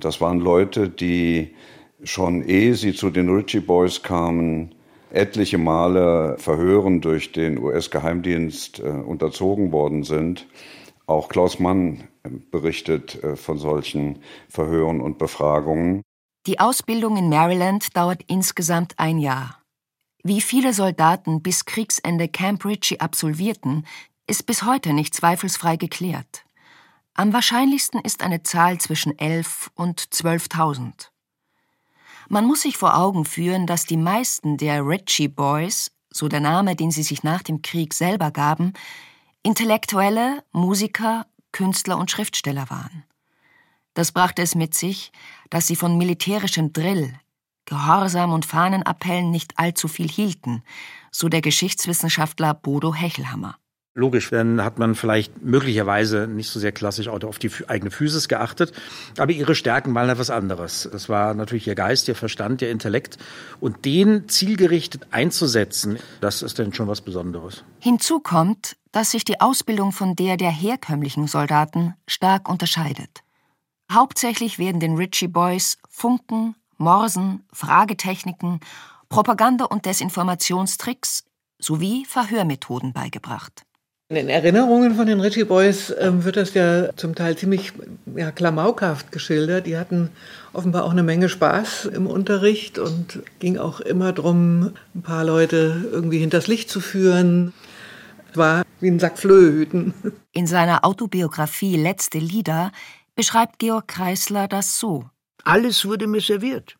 Das 0.00 0.22
waren 0.22 0.40
Leute, 0.40 0.88
die 0.88 1.54
schon 2.02 2.44
ehe 2.44 2.76
sie 2.76 2.94
zu 2.94 3.10
den 3.10 3.28
Ritchie 3.28 3.60
Boys 3.60 4.02
kamen, 4.02 4.74
etliche 5.10 5.58
Male 5.58 6.36
Verhören 6.38 7.02
durch 7.02 7.32
den 7.32 7.58
US-Geheimdienst 7.58 8.80
äh, 8.80 8.84
unterzogen 8.84 9.70
worden 9.70 10.02
sind. 10.02 10.46
Auch 11.04 11.28
Klaus 11.28 11.58
Mann 11.58 12.04
berichtet 12.50 13.22
äh, 13.22 13.36
von 13.36 13.58
solchen 13.58 14.22
Verhören 14.48 15.00
und 15.00 15.18
Befragungen. 15.18 16.02
Die 16.46 16.60
Ausbildung 16.60 17.16
in 17.16 17.28
Maryland 17.28 17.96
dauert 17.96 18.22
insgesamt 18.26 18.98
ein 18.98 19.18
Jahr. 19.18 19.60
Wie 20.24 20.40
viele 20.40 20.72
Soldaten 20.72 21.42
bis 21.42 21.64
Kriegsende 21.64 22.28
Camp 22.28 22.64
Ritchie 22.64 23.00
absolvierten, 23.00 23.86
ist 24.26 24.46
bis 24.46 24.62
heute 24.62 24.92
nicht 24.92 25.14
zweifelsfrei 25.14 25.76
geklärt. 25.76 26.44
Am 27.14 27.32
wahrscheinlichsten 27.32 28.00
ist 28.00 28.22
eine 28.22 28.42
Zahl 28.42 28.78
zwischen 28.78 29.18
11 29.18 29.70
und 29.74 30.00
12.000. 30.00 31.08
Man 32.28 32.46
muss 32.46 32.62
sich 32.62 32.76
vor 32.78 32.96
Augen 32.96 33.24
führen, 33.24 33.66
dass 33.66 33.84
die 33.84 33.96
meisten 33.96 34.56
der 34.56 34.86
Ritchie 34.86 35.28
Boys, 35.28 35.90
so 36.10 36.28
der 36.28 36.40
Name, 36.40 36.76
den 36.76 36.90
sie 36.90 37.02
sich 37.02 37.22
nach 37.22 37.42
dem 37.42 37.60
Krieg 37.62 37.92
selber 37.92 38.30
gaben, 38.30 38.72
Intellektuelle, 39.42 40.44
Musiker, 40.52 41.26
Künstler 41.52 41.98
und 41.98 42.10
Schriftsteller 42.10 42.68
waren. 42.70 43.04
Das 43.94 44.12
brachte 44.12 44.42
es 44.42 44.54
mit 44.54 44.74
sich, 44.74 45.12
dass 45.50 45.66
sie 45.66 45.76
von 45.76 45.98
militärischem 45.98 46.72
Drill, 46.72 47.14
Gehorsam 47.64 48.32
und 48.32 48.44
Fahnenappellen 48.44 49.30
nicht 49.30 49.58
allzu 49.58 49.86
viel 49.86 50.08
hielten, 50.08 50.64
so 51.10 51.28
der 51.28 51.42
Geschichtswissenschaftler 51.42 52.54
Bodo 52.54 52.94
Hechelhammer. 52.94 53.56
Logisch, 53.94 54.30
dann 54.30 54.64
hat 54.64 54.78
man 54.78 54.94
vielleicht 54.94 55.42
möglicherweise 55.42 56.26
nicht 56.26 56.48
so 56.48 56.58
sehr 56.58 56.72
klassisch 56.72 57.08
auch 57.08 57.22
auf 57.24 57.38
die 57.38 57.50
eigene 57.68 57.90
Physis 57.90 58.26
geachtet, 58.26 58.72
aber 59.18 59.32
ihre 59.32 59.54
Stärken 59.54 59.94
waren 59.94 60.08
etwas 60.08 60.30
anderes. 60.30 60.88
Das 60.90 61.10
war 61.10 61.34
natürlich 61.34 61.66
ihr 61.66 61.74
Geist, 61.74 62.08
ihr 62.08 62.14
Verstand, 62.14 62.62
ihr 62.62 62.70
Intellekt 62.70 63.18
und 63.60 63.84
den 63.84 64.30
zielgerichtet 64.30 65.08
einzusetzen, 65.10 65.98
das 66.22 66.40
ist 66.40 66.58
dann 66.58 66.72
schon 66.72 66.88
was 66.88 67.02
Besonderes. 67.02 67.64
Hinzu 67.80 68.20
kommt, 68.20 68.76
dass 68.92 69.10
sich 69.10 69.24
die 69.24 69.42
Ausbildung 69.42 69.92
von 69.92 70.16
der 70.16 70.38
der 70.38 70.50
herkömmlichen 70.50 71.26
Soldaten 71.26 71.94
stark 72.06 72.48
unterscheidet. 72.48 73.22
Hauptsächlich 73.92 74.58
werden 74.58 74.80
den 74.80 74.96
Ritchie 74.96 75.28
Boys 75.28 75.76
Funken, 75.90 76.54
Morsen, 76.78 77.44
Fragetechniken, 77.52 78.60
Propaganda- 79.10 79.66
und 79.66 79.84
Desinformationstricks 79.84 81.24
sowie 81.58 82.06
Verhörmethoden 82.06 82.94
beigebracht. 82.94 83.64
In 84.12 84.16
den 84.16 84.28
Erinnerungen 84.28 84.94
von 84.94 85.06
den 85.06 85.22
Ritchie 85.22 85.44
Boys 85.44 85.88
äh, 85.88 86.10
wird 86.22 86.36
das 86.36 86.52
ja 86.52 86.94
zum 86.96 87.14
Teil 87.14 87.34
ziemlich 87.38 87.72
ja, 88.14 88.30
klamaukhaft 88.30 89.10
geschildert. 89.10 89.64
Die 89.64 89.78
hatten 89.78 90.10
offenbar 90.52 90.84
auch 90.84 90.90
eine 90.90 91.02
Menge 91.02 91.30
Spaß 91.30 91.86
im 91.86 92.06
Unterricht 92.06 92.78
und 92.78 93.22
ging 93.38 93.56
auch 93.56 93.80
immer 93.80 94.12
darum, 94.12 94.74
ein 94.94 95.00
paar 95.00 95.24
Leute 95.24 95.88
irgendwie 95.90 96.18
hinters 96.18 96.46
Licht 96.46 96.68
zu 96.68 96.80
führen. 96.80 97.54
Es 98.30 98.36
war 98.36 98.66
wie 98.80 98.90
ein 98.90 98.98
Sack 98.98 99.18
Flöhüten. 99.18 99.94
In 100.32 100.46
seiner 100.46 100.84
Autobiografie 100.84 101.78
Letzte 101.78 102.18
Lieder 102.18 102.70
beschreibt 103.14 103.60
Georg 103.60 103.88
Kreisler 103.88 104.46
das 104.46 104.78
so. 104.78 105.08
Alles 105.42 105.86
wurde 105.86 106.06
mir 106.06 106.20
serviert. 106.20 106.76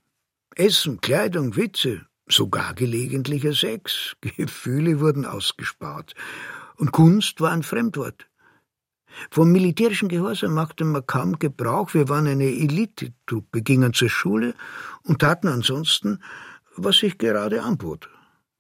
Essen, 0.55 1.01
Kleidung, 1.01 1.57
Witze, 1.57 2.03
sogar 2.29 2.75
gelegentlicher 2.75 3.55
Sex. 3.55 4.17
Gefühle 4.37 5.01
wurden 5.01 5.25
ausgespart. 5.25 6.15
Und 6.83 6.91
Kunst 6.91 7.41
war 7.41 7.53
ein 7.53 7.63
Fremdwort. 7.63 8.27
Vom 9.31 9.53
militärischen 9.53 10.09
Gehorsam 10.09 10.55
machte 10.55 10.85
man 10.85 11.07
kaum 11.07 11.39
Gebrauch. 11.39 11.95
Wir 11.95 12.09
waren 12.09 12.27
eine 12.27 12.47
Elitetruppe, 12.47 13.63
gingen 13.63 13.93
zur 13.93 14.11
Schule 14.11 14.55
und 15.05 15.21
taten 15.21 15.47
ansonsten, 15.47 16.21
was 16.77 16.97
sich 16.97 17.19
gerade 17.19 17.63
anbot. 17.63 18.11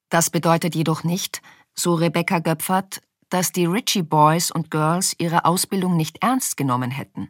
Das 0.09 0.31
bedeutet 0.31 0.77
jedoch 0.77 1.03
nicht, 1.03 1.43
so 1.75 1.95
Rebecca 1.95 2.39
Göpfert, 2.39 3.03
dass 3.29 3.51
die 3.51 3.67
Ritchie 3.67 4.05
Boys 4.05 4.53
und 4.53 4.71
Girls 4.71 5.17
ihre 5.19 5.45
Ausbildung 5.45 5.97
nicht 5.97 6.23
ernst 6.23 6.57
genommen 6.57 6.93
hätten. 6.93 7.29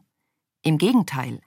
Im 0.62 0.76
Gegenteil. 0.76 1.40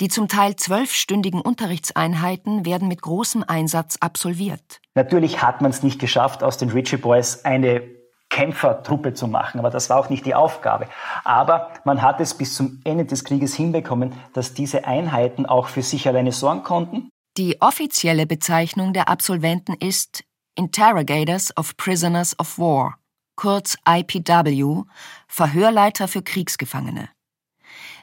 Die 0.00 0.08
zum 0.08 0.26
Teil 0.26 0.56
zwölfstündigen 0.56 1.42
Unterrichtseinheiten 1.42 2.64
werden 2.64 2.88
mit 2.88 3.02
großem 3.02 3.44
Einsatz 3.46 3.98
absolviert. 4.00 4.80
Natürlich 4.94 5.42
hat 5.42 5.60
man 5.60 5.70
es 5.70 5.82
nicht 5.82 6.00
geschafft, 6.00 6.42
aus 6.42 6.56
den 6.56 6.70
Ritchie 6.70 6.96
Boys 6.96 7.44
eine 7.44 7.99
Kämpfertruppe 8.40 9.12
zu 9.12 9.28
machen, 9.28 9.58
aber 9.58 9.68
das 9.68 9.90
war 9.90 9.98
auch 9.98 10.08
nicht 10.08 10.24
die 10.24 10.34
Aufgabe. 10.34 10.86
Aber 11.24 11.68
man 11.84 12.00
hat 12.00 12.20
es 12.20 12.32
bis 12.32 12.54
zum 12.54 12.80
Ende 12.84 13.04
des 13.04 13.24
Krieges 13.24 13.54
hinbekommen, 13.54 14.14
dass 14.32 14.54
diese 14.54 14.86
Einheiten 14.86 15.44
auch 15.44 15.68
für 15.68 15.82
sich 15.82 16.08
alleine 16.08 16.32
sorgen 16.32 16.62
konnten. 16.62 17.10
Die 17.36 17.60
offizielle 17.60 18.26
Bezeichnung 18.26 18.94
der 18.94 19.10
Absolventen 19.10 19.74
ist 19.74 20.24
Interrogators 20.54 21.54
of 21.58 21.76
Prisoners 21.76 22.34
of 22.40 22.58
War, 22.58 22.96
kurz 23.36 23.76
IPW, 23.86 24.84
Verhörleiter 25.28 26.08
für 26.08 26.22
Kriegsgefangene. 26.22 27.10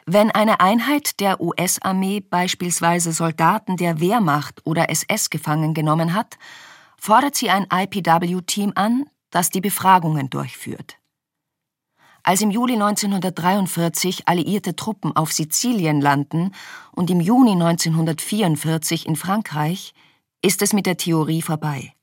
Wenn 0.06 0.30
eine 0.30 0.60
Einheit 0.60 1.20
der 1.20 1.42
US-Armee 1.42 2.20
beispielsweise 2.20 3.12
Soldaten 3.12 3.76
der 3.76 4.00
Wehrmacht 4.00 4.62
oder 4.66 4.92
SS 4.92 5.32
gefangen 5.32 5.74
genommen 5.74 6.14
hat, 6.14 6.38
fordert 7.00 7.34
sie 7.34 7.50
ein 7.50 7.66
IPW-Team 7.74 8.74
an, 8.76 9.06
das 9.38 9.52
die 9.52 9.62
Befragungen 9.62 10.32
durchführt. 10.32 10.98
Als 12.24 12.42
im 12.42 12.50
Juli 12.50 12.74
1943 12.74 14.28
alliierte 14.28 14.76
Truppen 14.76 15.16
auf 15.16 15.32
Sizilien 15.32 16.02
landen 16.02 16.56
und 16.92 17.12
im 17.12 17.22
Juni 17.22 17.52
1944 17.52 19.06
in 19.06 19.16
Frankreich, 19.16 19.94
ist 20.42 20.64
es 20.64 20.74
mit 20.74 20.88
der 20.88 20.98
Theorie 20.98 21.44
vorbei. 21.44 21.94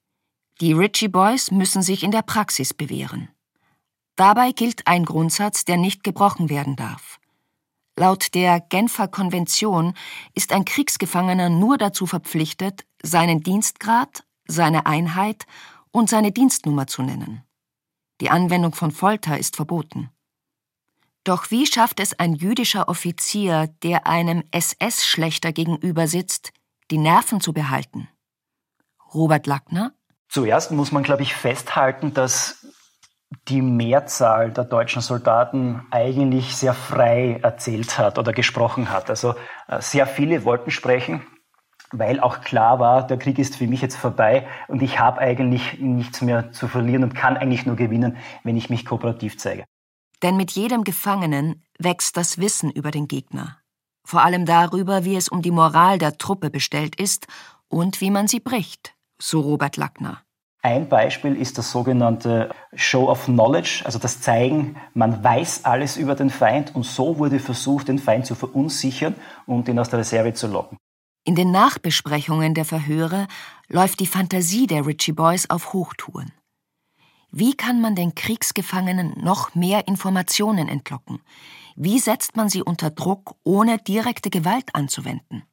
Die 0.61 0.75
Ritchie 0.75 1.09
Boys 1.09 1.51
müssen 1.51 1.83
sich 1.83 2.05
in 2.05 2.13
der 2.13 2.23
Praxis 2.23 2.73
bewähren. 2.73 3.29
Dabei 4.15 4.53
gilt 4.53 4.87
ein 4.87 5.05
Grundsatz, 5.05 5.65
der 5.65 5.77
nicht 5.77 6.05
gebrochen 6.05 6.49
werden 6.51 6.77
darf. 6.77 7.19
Laut 7.97 8.33
der 8.35 8.61
Genfer 8.61 9.09
Konvention 9.09 9.95
ist 10.35 10.53
ein 10.53 10.65
Kriegsgefangener 10.65 11.49
nur 11.49 11.79
dazu 11.79 12.07
verpflichtet, 12.07 12.85
seinen 13.03 13.41
Dienstgrad, 13.41 14.23
seine 14.47 14.87
Einheit 14.87 15.47
und 15.95 16.11
seine 16.11 16.33
Dienstnummer 16.33 16.89
zu 16.89 17.03
nennen. 17.03 17.45
Die 18.21 18.29
Anwendung 18.29 18.75
von 18.75 18.91
Folter 18.91 19.39
ist 19.39 19.55
verboten. 19.55 20.11
Doch 21.23 21.51
wie 21.53 21.67
schafft 21.67 22.01
es 22.01 22.19
ein 22.19 22.35
jüdischer 22.35 22.89
Offizier, 22.89 23.69
der 23.83 24.07
einem 24.07 24.43
SS-Schlechter 24.51 25.53
gegenüber 25.53 26.09
sitzt, 26.09 26.53
die 26.91 26.99
Nerven 26.99 27.41
zu 27.41 27.53
behalten? 27.53 28.09
Robert 29.15 29.47
Lackner? 29.47 29.93
Zuerst 30.29 30.73
muss 30.73 30.91
man, 30.91 31.05
glaube 31.05 31.23
ich, 31.23 31.35
festhalten, 31.35 32.13
dass 32.13 32.67
die 33.47 33.63
Mehrzahl 33.63 34.51
der 34.51 34.65
deutschen 34.65 35.01
Soldaten 35.01 35.87
eigentlich 35.93 36.57
sehr 36.57 36.75
frei 36.75 37.39
erzählt 37.41 37.99
hat 37.99 38.19
oder 38.19 38.33
gesprochen 38.33 38.91
hat. 38.91 39.11
Also 39.11 39.37
äh, 39.69 39.81
sehr 39.81 40.09
viele 40.09 40.45
wollten 40.45 40.73
sprechen, 40.73 41.25
weil 41.93 42.21
auch 42.21 42.41
klar 42.41 42.79
war, 42.79 43.07
der 43.07 43.19
Krieg 43.19 43.39
ist 43.39 43.57
für 43.57 43.67
mich 43.67 43.81
jetzt 43.81 43.97
vorbei 43.97 44.47
und 44.69 44.83
ich 44.83 44.99
habe 44.99 45.21
eigentlich 45.21 45.79
nichts 45.81 46.23
mehr 46.23 46.53
zu 46.53 46.69
verlieren 46.69 47.05
und 47.05 47.15
kann 47.15 47.37
eigentlich 47.37 47.67
nur 47.67 47.77
gewinnen, 47.77 48.17
wenn 48.43 48.57
ich 48.57 48.71
mich 48.71 48.85
kooperativ 48.85 49.39
zeige. 49.39 49.65
Denn 50.23 50.37
mit 50.37 50.53
jedem 50.53 50.85
Gefangenen 50.85 51.63
wächst 51.79 52.17
das 52.17 52.39
Wissen 52.39 52.71
über 52.71 52.91
den 52.91 53.09
Gegner. 53.09 53.59
Vor 54.07 54.23
allem 54.23 54.47
darüber, 54.47 55.05
wie 55.05 55.17
es 55.17 55.29
um 55.29 55.43
die 55.43 55.51
Moral 55.51 55.99
der 55.99 56.19
Truppe 56.19 56.51
bestellt 56.51 56.97
ist 56.97 57.27
und 57.69 58.01
wie 58.01 58.11
man 58.11 58.29
sie 58.29 58.41
bricht, 58.41 58.95
so 59.19 59.41
Robert 59.41 59.77
Lackner. 59.77 60.23
Ein 60.63 60.89
Beispiel 60.89 61.37
ist 61.37 61.59
das 61.59 61.71
sogenannte 61.71 62.49
Show 62.75 63.11
of 63.11 63.27
Knowledge, 63.27 63.83
also 63.85 63.99
das 63.99 64.23
Zeigen, 64.23 64.77
man 64.95 65.23
weiß 65.23 65.67
alles 65.67 65.99
über 65.99 66.15
den 66.15 66.31
Feind 66.31 66.75
und 66.75 66.85
so 66.85 67.19
wurde 67.19 67.39
versucht, 67.39 67.89
den 67.89 67.99
Feind 67.99 68.25
zu 68.25 68.35
verunsichern 68.35 69.15
und 69.45 69.69
ihn 69.69 69.79
aus 69.79 69.91
der 69.91 69.99
Reserve 69.99 70.33
zu 70.33 70.47
locken. 70.47 70.79
In 71.27 71.35
den 71.35 71.51
Nachbesprechungen 71.51 72.53
der 72.53 72.67
Verhöre 72.67 73.27
läuft 73.69 74.01
die 74.01 74.07
Fantasie 74.07 74.67
der 74.67 74.87
Ritchie 74.87 75.13
Boys 75.13 75.49
auf 75.49 75.73
Hochtouren. 75.73 76.33
Wie 77.31 77.57
kann 77.57 77.81
man 77.81 77.97
den 77.97 78.15
Kriegsgefangenen 78.15 79.15
noch 79.17 79.55
mehr 79.55 79.89
Informationen 79.89 80.69
entlocken? 80.69 81.21
Wie 81.77 81.99
setzt 81.99 82.37
man 82.37 82.51
sie 82.51 82.63
unter 82.63 82.91
Druck, 82.91 83.37
ohne 83.43 83.79
direkte 83.79 84.29
Gewalt 84.29 84.75
anzuwenden? 84.75 85.45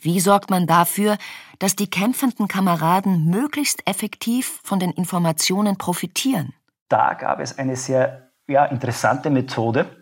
Wie 0.00 0.20
sorgt 0.20 0.50
man 0.50 0.66
dafür, 0.66 1.16
dass 1.58 1.74
die 1.74 1.90
kämpfenden 1.90 2.46
Kameraden 2.46 3.24
möglichst 3.30 3.84
effektiv 3.88 4.60
von 4.62 4.78
den 4.78 4.90
Informationen 4.90 5.78
profitieren? 5.78 6.52
Da 6.88 7.14
gab 7.14 7.40
es 7.40 7.58
eine 7.58 7.76
sehr 7.76 8.30
ja, 8.46 8.66
interessante 8.66 9.30
Methode, 9.30 9.97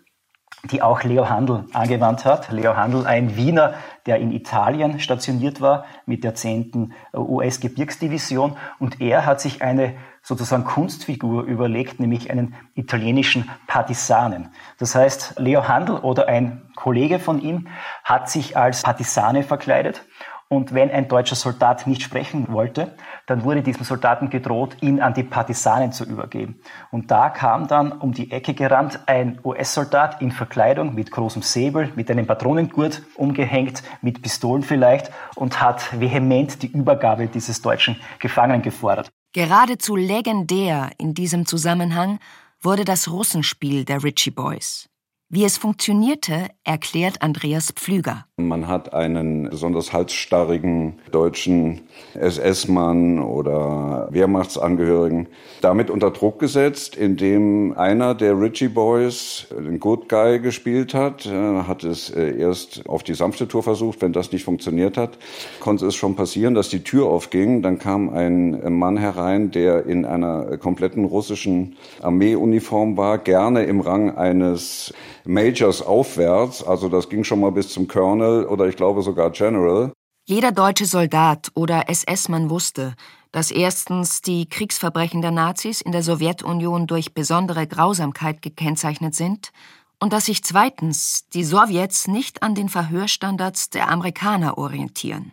die 0.70 0.82
auch 0.82 1.02
Leo 1.02 1.28
Handel 1.28 1.64
angewandt 1.73 2.25
hat. 2.25 2.50
Leo 2.50 2.76
Handel, 2.76 3.06
ein 3.06 3.37
Wiener, 3.37 3.75
der 4.06 4.18
in 4.18 4.32
Italien 4.32 5.00
stationiert 5.00 5.61
war 5.61 5.85
mit 6.06 6.25
der 6.25 6.35
10. 6.35 6.92
US-Gebirgsdivision. 7.14 8.56
Und 8.78 9.00
er 9.00 9.26
hat 9.26 9.40
sich 9.40 9.62
eine 9.62 9.94
sozusagen 10.23 10.64
Kunstfigur 10.64 11.44
überlegt, 11.44 12.00
nämlich 12.00 12.30
einen 12.30 12.54
italienischen 12.75 13.49
Partisanen. 13.66 14.49
Das 14.78 14.94
heißt, 14.94 15.38
Leo 15.38 15.68
Handel 15.68 15.99
oder 15.99 16.28
ein 16.28 16.62
Kollege 16.75 17.18
von 17.18 17.40
ihm 17.40 17.68
hat 18.02 18.28
sich 18.28 18.56
als 18.56 18.82
Partisane 18.82 19.44
verkleidet 19.44 20.02
und 20.49 20.73
wenn 20.75 20.91
ein 20.91 21.09
deutscher 21.09 21.35
Soldat 21.35 21.87
nicht 21.87 22.03
sprechen 22.03 22.47
wollte, 22.53 22.95
dann 23.26 23.43
wurde 23.43 23.62
diesem 23.62 23.85
Soldaten 23.85 24.31
gedroht, 24.31 24.76
ihn 24.81 25.00
an 25.00 25.12
die 25.12 25.25
Partisanen 25.25 25.91
zu 25.91 26.05
übergeben. 26.05 26.61
Und 26.93 27.11
da 27.11 27.31
kam 27.31 27.67
dann 27.67 27.91
um 27.93 28.12
die 28.12 28.31
Ecke 28.31 28.55
gerannt 28.55 29.00
ein 29.07 29.41
US-Soldat 29.45 30.23
in 30.23 30.31
Verkleidung 30.31 30.95
mit 30.95 31.11
großem 31.11 31.43
Säbel, 31.43 31.93
mit 31.97 32.11
einem 32.11 32.26
Patronengurt 32.26 33.03
umgehängt, 33.17 33.83
mit 34.03 34.23
Pistolen 34.23 34.62
vielleicht 34.62 35.11
und 35.35 35.61
hat 35.61 36.00
vehement 36.00 36.62
die 36.62 36.71
Übergabe 36.71 37.26
dieses 37.26 37.61
deutschen 37.61 38.00
Gefangenen 38.21 38.62
gefordert. 38.62 39.11
Geradezu 39.33 39.97
legendär 39.97 40.91
in 40.97 41.12
diesem 41.12 41.45
Zusammenhang 41.45 42.21
wurde 42.61 42.85
das 42.85 43.11
Russenspiel 43.11 43.85
der 43.85 44.03
Ritchie 44.03 44.31
Boys. 44.31 44.88
Wie 45.28 45.42
es 45.42 45.59
funktionierte, 45.59 46.47
erklärt 46.62 47.21
Andreas 47.21 47.73
Pflüger. 47.73 48.26
Man 48.37 48.68
hat 48.68 48.95
einen 48.95 49.50
besonders 49.50 49.92
halsstarrigen 49.92 51.00
deutschen 51.11 51.80
SS-Mann 52.14 53.18
oder 53.18 54.06
Wehrmachtsangehörigen 54.12 55.26
damit 55.62 55.90
unter 55.90 56.12
Druck 56.12 56.38
gesetzt, 56.38 56.95
indem 56.95 57.73
einer 57.76 58.14
der 58.14 58.38
Ritchie 58.38 58.68
Boys 58.68 59.49
den 59.50 59.80
Good 59.80 60.09
Guy 60.09 60.38
gespielt 60.38 60.95
hat, 60.95 61.26
hat 61.26 61.83
es 61.83 62.09
äh, 62.11 62.38
erst 62.38 62.88
auf 62.88 63.02
die 63.02 63.14
sanfte 63.14 63.49
Tour 63.49 63.64
versucht. 63.64 64.02
Wenn 64.02 64.12
das 64.12 64.30
nicht 64.30 64.45
funktioniert 64.45 64.97
hat, 64.97 65.18
konnte 65.59 65.87
es 65.87 65.97
schon 65.97 66.14
passieren, 66.14 66.54
dass 66.54 66.68
die 66.68 66.85
Tür 66.85 67.06
aufging. 67.06 67.62
Dann 67.62 67.80
kam 67.80 68.11
ein 68.11 68.78
Mann 68.78 68.97
herein, 68.97 69.50
der 69.50 69.87
in 69.87 70.04
einer 70.04 70.56
kompletten 70.59 71.04
russischen 71.04 71.76
Armeeuniform 72.00 72.97
war, 72.97 73.18
gerne 73.18 73.64
im 73.64 73.80
Rang 73.80 74.16
eines 74.16 74.95
Majors 75.26 75.83
aufwärts, 75.83 76.62
also 76.62 76.88
das 76.88 77.09
ging 77.09 77.25
schon 77.25 77.40
mal 77.40 77.52
bis 77.52 77.68
zum 77.68 77.88
Colonel 77.88 78.45
oder 78.47 78.66
ich 78.68 78.76
glaube 78.76 79.02
sogar 79.02 79.30
General. 79.30 79.92
Jeder 80.28 80.50
deutsche 80.50 80.87
Soldat 80.87 81.50
oder 81.54 81.88
SS-Mann 81.88 82.50
wusste, 82.50 82.95
dass 83.30 83.50
erstens 83.50 84.23
die 84.23 84.49
Kriegsverbrechen 84.49 85.23
der 85.23 85.30
Nazis 85.30 85.80
in 85.80 85.92
der 85.92 86.02
Sowjetunion 86.02 86.87
durch 86.87 87.14
besondere 87.14 87.66
Grausamkeit 87.66 88.42
gekennzeichnet 88.42 89.14
sind 89.14 89.52
und 90.00 90.12
dass 90.12 90.26
sich 90.26 90.42
zweitens 90.42 91.28
die 91.33 91.45
Sowjets 91.45 92.09
nicht 92.09 92.42
an 92.42 92.54
den 92.54 92.68
Verhörstandards 92.68 93.71
der 93.71 93.88
Amerikaner 93.88 94.59
orientieren. 94.59 95.33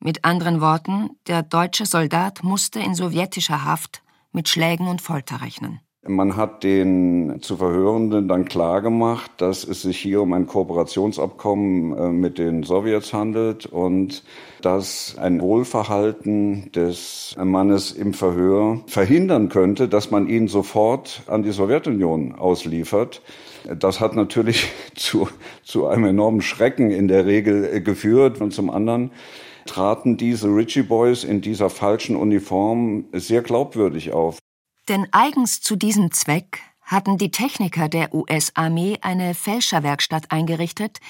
Mit 0.00 0.24
anderen 0.24 0.60
Worten, 0.60 1.10
der 1.26 1.42
deutsche 1.42 1.86
Soldat 1.86 2.42
musste 2.42 2.80
in 2.80 2.94
sowjetischer 2.94 3.64
Haft 3.64 4.02
mit 4.32 4.48
Schlägen 4.48 4.88
und 4.88 5.00
Folter 5.00 5.40
rechnen. 5.40 5.80
Man 6.06 6.36
hat 6.36 6.64
den 6.64 7.38
zu 7.40 7.56
Verhörenden 7.56 8.28
dann 8.28 8.44
klargemacht, 8.44 9.30
dass 9.38 9.64
es 9.64 9.82
sich 9.82 9.98
hier 9.98 10.20
um 10.20 10.34
ein 10.34 10.46
Kooperationsabkommen 10.46 11.96
äh, 11.96 12.08
mit 12.10 12.36
den 12.36 12.62
Sowjets 12.62 13.14
handelt 13.14 13.64
und 13.64 14.22
dass 14.60 15.16
ein 15.18 15.40
Wohlverhalten 15.40 16.70
des 16.72 17.34
Mannes 17.42 17.92
im 17.92 18.12
Verhör 18.12 18.82
verhindern 18.86 19.48
könnte, 19.48 19.88
dass 19.88 20.10
man 20.10 20.28
ihn 20.28 20.46
sofort 20.48 21.22
an 21.26 21.42
die 21.42 21.52
Sowjetunion 21.52 22.34
ausliefert. 22.34 23.22
Das 23.78 24.00
hat 24.00 24.14
natürlich 24.14 24.68
zu, 24.94 25.28
zu 25.62 25.86
einem 25.86 26.04
enormen 26.04 26.42
Schrecken 26.42 26.90
in 26.90 27.08
der 27.08 27.24
Regel 27.24 27.64
äh, 27.64 27.80
geführt 27.80 28.42
und 28.42 28.52
zum 28.52 28.68
anderen 28.68 29.10
traten 29.64 30.18
diese 30.18 30.48
Ritchie 30.48 30.82
Boys 30.82 31.24
in 31.24 31.40
dieser 31.40 31.70
falschen 31.70 32.16
Uniform 32.16 33.06
sehr 33.12 33.40
glaubwürdig 33.40 34.12
auf. 34.12 34.38
Denn 34.88 35.08
eigens 35.12 35.60
zu 35.60 35.76
diesem 35.76 36.12
Zweck 36.12 36.60
hatten 36.82 37.16
die 37.16 37.30
Techniker 37.30 37.88
der 37.88 38.12
US-Armee 38.14 38.98
eine 39.00 39.34
Fälscherwerkstatt 39.34 40.30
eingerichtet, 40.30 41.00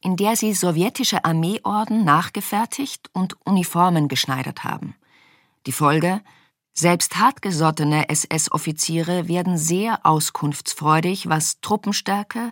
in 0.00 0.16
der 0.16 0.36
sie 0.36 0.52
sowjetische 0.52 1.24
Armeeorden 1.24 2.04
nachgefertigt 2.04 3.08
und 3.12 3.36
Uniformen 3.46 4.08
geschneidert 4.08 4.64
haben. 4.64 4.94
Die 5.66 5.72
Folge? 5.72 6.20
Selbst 6.74 7.18
hartgesottene 7.18 8.08
SS-Offiziere 8.08 9.28
werden 9.28 9.58
sehr 9.58 10.04
auskunftsfreudig, 10.04 11.28
was 11.28 11.60
Truppenstärke, 11.60 12.50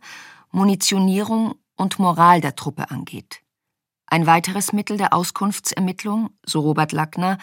Munitionierung 0.50 1.54
und 1.76 1.98
Moral 1.98 2.40
der 2.40 2.54
Truppe 2.54 2.90
angeht. 2.90 3.42
Ein 4.06 4.26
weiteres 4.26 4.72
Mittel 4.72 4.98
der 4.98 5.14
Auskunftsermittlung, 5.14 6.30
so 6.44 6.60
Robert 6.60 6.92
Lackner, 6.92 7.38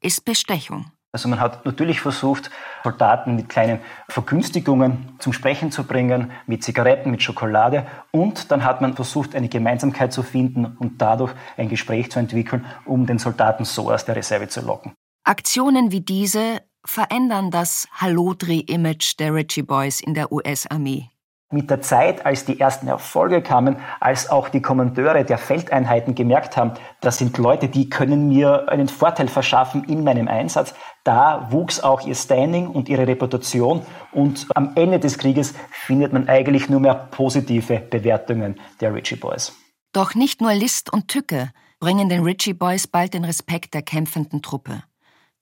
ist 0.00 0.24
Bestechung. 0.24 0.90
Also 1.14 1.28
man 1.28 1.40
hat 1.40 1.66
natürlich 1.66 2.00
versucht, 2.00 2.50
Soldaten 2.82 3.36
mit 3.36 3.50
kleinen 3.50 3.80
Vergünstigungen 4.08 5.14
zum 5.18 5.34
Sprechen 5.34 5.70
zu 5.70 5.84
bringen, 5.84 6.32
mit 6.46 6.64
Zigaretten, 6.64 7.10
mit 7.10 7.22
Schokolade. 7.22 7.86
Und 8.12 8.50
dann 8.50 8.64
hat 8.64 8.80
man 8.80 8.94
versucht, 8.94 9.34
eine 9.34 9.50
Gemeinsamkeit 9.50 10.10
zu 10.14 10.22
finden 10.22 10.64
und 10.64 11.02
dadurch 11.02 11.34
ein 11.58 11.68
Gespräch 11.68 12.10
zu 12.10 12.18
entwickeln, 12.18 12.64
um 12.86 13.04
den 13.04 13.18
Soldaten 13.18 13.66
so 13.66 13.92
aus 13.92 14.06
der 14.06 14.16
Reserve 14.16 14.48
zu 14.48 14.62
locken. 14.62 14.94
Aktionen 15.24 15.92
wie 15.92 16.00
diese 16.00 16.62
verändern 16.82 17.50
das 17.50 17.86
Hallodri-Image 17.92 19.18
der 19.18 19.34
Ritchie 19.34 19.62
Boys 19.62 20.00
in 20.00 20.14
der 20.14 20.32
US-Armee 20.32 21.12
mit 21.52 21.70
der 21.70 21.80
Zeit, 21.80 22.24
als 22.24 22.44
die 22.44 22.58
ersten 22.58 22.88
Erfolge 22.88 23.42
kamen, 23.42 23.76
als 24.00 24.30
auch 24.30 24.48
die 24.48 24.62
Kommandeure 24.62 25.24
der 25.24 25.38
Feldeinheiten 25.38 26.14
gemerkt 26.14 26.56
haben, 26.56 26.72
das 27.00 27.18
sind 27.18 27.36
Leute, 27.38 27.68
die 27.68 27.88
können 27.88 28.28
mir 28.28 28.68
einen 28.68 28.88
Vorteil 28.88 29.28
verschaffen 29.28 29.84
in 29.84 30.02
meinem 30.02 30.28
Einsatz, 30.28 30.74
da 31.04 31.48
wuchs 31.50 31.80
auch 31.80 32.06
ihr 32.06 32.14
Standing 32.14 32.68
und 32.68 32.88
ihre 32.88 33.06
Reputation 33.06 33.84
und 34.12 34.46
am 34.54 34.72
Ende 34.76 35.00
des 35.00 35.18
Krieges 35.18 35.54
findet 35.70 36.12
man 36.12 36.28
eigentlich 36.28 36.68
nur 36.68 36.80
mehr 36.80 36.94
positive 36.94 37.80
Bewertungen 37.80 38.60
der 38.80 38.94
Ritchie 38.94 39.16
Boys. 39.16 39.52
Doch 39.92 40.14
nicht 40.14 40.40
nur 40.40 40.54
List 40.54 40.92
und 40.92 41.08
Tücke 41.08 41.50
bringen 41.80 42.08
den 42.08 42.22
Ritchie 42.22 42.54
Boys 42.54 42.86
bald 42.86 43.14
den 43.14 43.24
Respekt 43.24 43.74
der 43.74 43.82
kämpfenden 43.82 44.40
Truppe. 44.40 44.84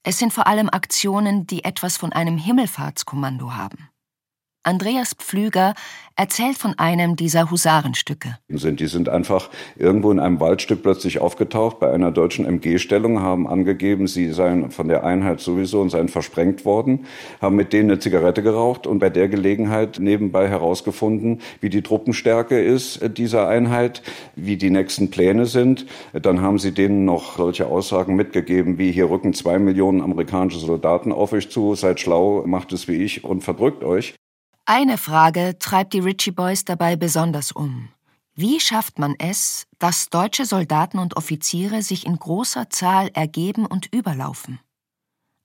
Es 0.03 0.19
sind 0.19 0.33
vor 0.33 0.47
allem 0.47 0.71
Aktionen, 0.71 1.47
die 1.47 1.65
etwas 1.65 1.99
von 1.99 2.13
einem 2.15 2.39
Himmelfahrtskommando 2.39 3.53
haben. 3.53 3.90
Andreas 4.63 5.15
Pflüger 5.15 5.73
erzählt 6.17 6.59
von 6.59 6.79
einem 6.79 7.17
dieser 7.17 7.51
Husarenstücke. 7.51 8.37
Die 8.49 8.87
sind 8.87 9.09
einfach 9.09 9.49
irgendwo 9.79 10.13
in 10.13 10.21
einem 10.21 10.39
Waldstück 10.39 10.83
plötzlich 10.83 11.19
aufgetaucht 11.19 11.81
bei 11.81 11.91
einer 11.91 12.11
deutschen 12.11 12.45
MG-Stellung, 12.45 13.23
haben 13.23 13.49
angegeben, 13.49 14.07
sie 14.07 14.31
seien 14.31 14.71
von 14.71 14.89
der 14.89 15.03
Einheit 15.03 15.41
sowieso 15.41 15.81
und 15.81 15.89
seien 15.89 16.09
versprengt 16.09 16.67
worden, 16.67 17.07
haben 17.41 17.57
mit 17.57 17.73
denen 17.73 17.91
eine 17.91 18.01
Zigarette 18.01 18.43
geraucht 18.43 18.87
und 18.87 18.99
bei 18.99 19.09
der 19.09 19.29
Gelegenheit 19.29 19.99
nebenbei 19.99 20.47
herausgefunden, 20.47 21.41
wie 21.63 21.71
die 21.71 21.81
Truppenstärke 21.81 22.63
ist 22.63 23.01
dieser 23.17 23.49
Einheit, 23.49 24.03
wie 24.37 24.59
die 24.59 24.69
nächsten 24.69 25.11
Pläne 25.11 25.47
sind. 25.47 25.87
Dann 26.13 26.43
haben 26.43 26.59
sie 26.59 26.73
denen 26.73 27.07
noch 27.07 27.39
solche 27.39 27.67
Aussagen 27.67 28.15
mitgegeben, 28.15 28.77
wie 28.77 28.93
hier 28.93 29.09
rücken 29.09 29.33
zwei 29.33 29.59
Millionen 29.59 30.03
amerikanische 30.03 30.59
Soldaten 30.59 31.13
auf 31.13 31.33
euch 31.33 31.49
zu, 31.49 31.75
seid 31.75 31.99
schlau, 31.99 32.43
macht 32.47 32.75
es 32.75 32.89
wie 32.89 32.97
ich 32.97 33.25
und 33.25 33.43
verdrückt 33.43 33.85
euch. 33.85 34.20
Eine 34.73 34.99
Frage 34.99 35.59
treibt 35.59 35.95
die 35.95 35.99
Ritchie 35.99 36.31
Boys 36.31 36.65
dabei 36.65 36.95
besonders 36.95 37.51
um. 37.51 37.89
Wie 38.37 38.61
schafft 38.61 39.01
man 39.01 39.17
es, 39.19 39.67
dass 39.81 40.11
deutsche 40.11 40.45
Soldaten 40.45 41.01
und 41.01 41.17
Offiziere 41.17 41.83
sich 41.83 42.07
in 42.07 42.17
großer 42.17 42.71
Zahl 42.71 43.11
ergeben 43.13 43.67
und 43.67 43.93
überlaufen? 43.93 44.61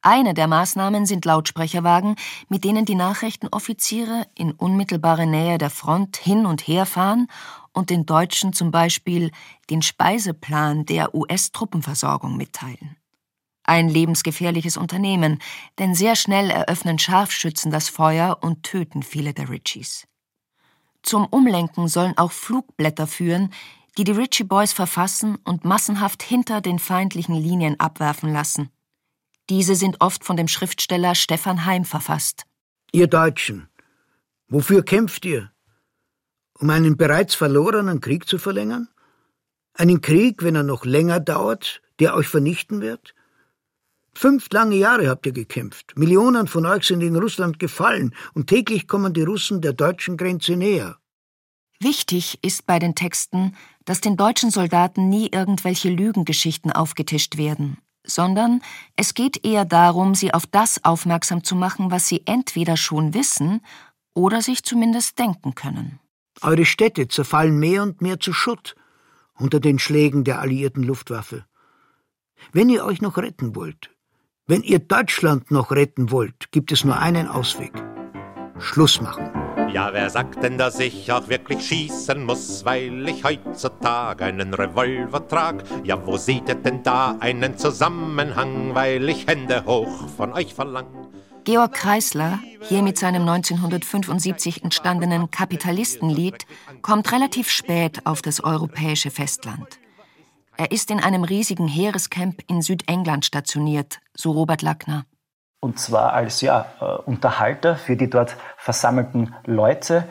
Eine 0.03 0.35
der 0.35 0.45
Maßnahmen 0.45 1.07
sind 1.07 1.25
Lautsprecherwagen, 1.25 2.17
mit 2.49 2.63
denen 2.63 2.85
die 2.85 2.93
Nachrichtenoffiziere 2.93 4.27
in 4.35 4.51
unmittelbare 4.51 5.25
Nähe 5.25 5.57
der 5.57 5.71
Front 5.71 6.17
hin 6.17 6.45
und 6.45 6.61
her 6.67 6.85
fahren 6.85 7.25
und 7.73 7.89
den 7.89 8.05
Deutschen 8.05 8.53
zum 8.53 8.69
Beispiel 8.69 9.31
den 9.71 9.81
Speiseplan 9.81 10.85
der 10.85 11.15
US-Truppenversorgung 11.15 12.37
mitteilen. 12.37 12.95
Ein 13.67 13.89
lebensgefährliches 13.89 14.77
Unternehmen, 14.77 15.39
denn 15.79 15.95
sehr 15.95 16.15
schnell 16.15 16.51
eröffnen 16.51 16.99
Scharfschützen 16.99 17.71
das 17.71 17.89
Feuer 17.89 18.37
und 18.41 18.63
töten 18.63 19.01
viele 19.01 19.33
der 19.33 19.49
Richies. 19.49 20.07
Zum 21.01 21.25
Umlenken 21.25 21.87
sollen 21.87 22.17
auch 22.17 22.31
Flugblätter 22.31 23.07
führen, 23.07 23.51
die 23.97 24.03
die 24.03 24.11
Ritchie 24.11 24.43
Boys 24.43 24.71
verfassen 24.71 25.37
und 25.43 25.65
massenhaft 25.65 26.21
hinter 26.21 26.61
den 26.61 26.77
feindlichen 26.77 27.35
Linien 27.35 27.79
abwerfen 27.79 28.31
lassen. 28.31 28.69
Diese 29.49 29.75
sind 29.75 29.97
oft 29.99 30.23
von 30.23 30.37
dem 30.37 30.47
Schriftsteller 30.47 31.15
Stefan 31.15 31.65
Heim 31.65 31.85
verfasst. 31.85 32.43
Ihr 32.91 33.07
Deutschen, 33.07 33.67
wofür 34.47 34.83
kämpft 34.83 35.25
ihr? 35.25 35.51
Um 36.59 36.69
einen 36.69 36.97
bereits 36.97 37.33
verlorenen 37.35 37.99
Krieg 37.99 38.27
zu 38.27 38.37
verlängern? 38.37 38.89
Einen 39.73 40.01
Krieg, 40.01 40.43
wenn 40.43 40.55
er 40.55 40.63
noch 40.63 40.85
länger 40.85 41.19
dauert, 41.19 41.81
der 41.99 42.15
euch 42.15 42.27
vernichten 42.27 42.81
wird? 42.81 43.14
Fünf 44.17 44.47
lange 44.51 44.77
Jahre 44.77 45.09
habt 45.09 45.25
ihr 45.25 45.33
gekämpft. 45.33 45.97
Millionen 45.97 46.47
von 46.47 46.65
euch 46.65 46.85
sind 46.85 47.01
in 47.01 47.17
Russland 47.17 47.59
gefallen 47.59 48.15
und 48.33 48.47
täglich 48.47 48.87
kommen 48.87 49.13
die 49.13 49.23
Russen 49.23 49.61
der 49.61 49.73
deutschen 49.73 50.15
Grenze 50.15 50.55
näher. 50.55 50.97
Wichtig 51.81 52.39
ist 52.41 52.65
bei 52.65 52.79
den 52.79 52.95
Texten, 52.95 53.55
dass 53.83 53.99
den 53.99 54.15
deutschen 54.15 54.51
Soldaten 54.51 55.09
nie 55.09 55.29
irgendwelche 55.31 55.89
Lügengeschichten 55.89 56.71
aufgetischt 56.71 57.37
werden, 57.37 57.77
sondern 58.05 58.61
es 58.95 59.13
geht 59.13 59.45
eher 59.45 59.65
darum, 59.65 60.15
sie 60.15 60.33
auf 60.33 60.47
das 60.47 60.83
aufmerksam 60.85 61.43
zu 61.43 61.55
machen, 61.55 61.91
was 61.91 62.07
sie 62.07 62.21
entweder 62.25 62.77
schon 62.77 63.13
wissen 63.13 63.61
oder 64.13 64.41
sich 64.41 64.63
zumindest 64.63 65.19
denken 65.19 65.55
können. 65.55 65.99
Eure 66.41 66.65
Städte 66.65 67.09
zerfallen 67.09 67.59
mehr 67.59 67.83
und 67.83 68.01
mehr 68.01 68.21
zu 68.21 68.31
Schutt 68.31 68.75
unter 69.37 69.59
den 69.59 69.77
Schlägen 69.77 70.23
der 70.23 70.39
alliierten 70.39 70.83
Luftwaffe. 70.83 71.45
Wenn 72.53 72.69
ihr 72.69 72.85
euch 72.85 73.01
noch 73.01 73.17
retten 73.17 73.55
wollt, 73.55 73.89
wenn 74.47 74.61
ihr 74.61 74.79
Deutschland 74.79 75.49
noch 75.49 75.71
retten 75.71 76.11
wollt, 76.11 76.51
gibt 76.51 76.71
es 76.71 76.83
nur 76.83 76.99
einen 76.99 77.27
Ausweg. 77.27 77.71
Schluss 78.59 79.01
machen. 79.01 79.29
Ja, 79.73 79.91
wer 79.91 80.09
sagt 80.09 80.43
denn, 80.43 80.57
dass 80.57 80.79
ich 80.79 81.11
auch 81.11 81.27
wirklich 81.27 81.65
schießen 81.67 82.23
muss, 82.23 82.63
weil 82.63 83.09
ich 83.09 83.23
heutzutage 83.23 84.25
einen 84.25 84.53
Revolver 84.53 85.27
trag? 85.27 85.63
Ja, 85.83 86.05
wo 86.05 86.17
seht 86.17 86.47
ihr 86.47 86.55
denn 86.55 86.83
da 86.83 87.17
einen 87.19 87.57
Zusammenhang, 87.57 88.75
weil 88.75 89.09
ich 89.09 89.27
Hände 89.27 89.65
hoch 89.65 90.07
von 90.15 90.31
euch 90.31 90.53
verlang? 90.53 90.85
Georg 91.43 91.73
Kreisler, 91.73 92.39
hier 92.61 92.81
mit 92.81 92.97
seinem 92.97 93.27
1975 93.27 94.63
entstandenen 94.63 95.29
Kapitalistenlied, 95.31 96.45
kommt 96.81 97.11
relativ 97.11 97.49
spät 97.49 98.05
auf 98.05 98.21
das 98.21 98.43
europäische 98.43 99.11
Festland. 99.11 99.79
Er 100.57 100.71
ist 100.71 100.89
in 100.89 101.03
einem 101.03 101.23
riesigen 101.23 101.67
Heerescamp 101.67 102.41
in 102.47 102.61
Südengland 102.61 103.25
stationiert, 103.25 103.99
so 104.13 104.31
Robert 104.31 104.61
Lackner. 104.61 105.05
Und 105.59 105.79
zwar 105.79 106.13
als 106.13 106.41
ja, 106.41 106.65
äh, 106.79 106.85
Unterhalter 106.85 107.75
für 107.75 107.97
die 107.97 108.09
dort 108.09 108.37
versammelten 108.57 109.35
Leute. 109.45 110.07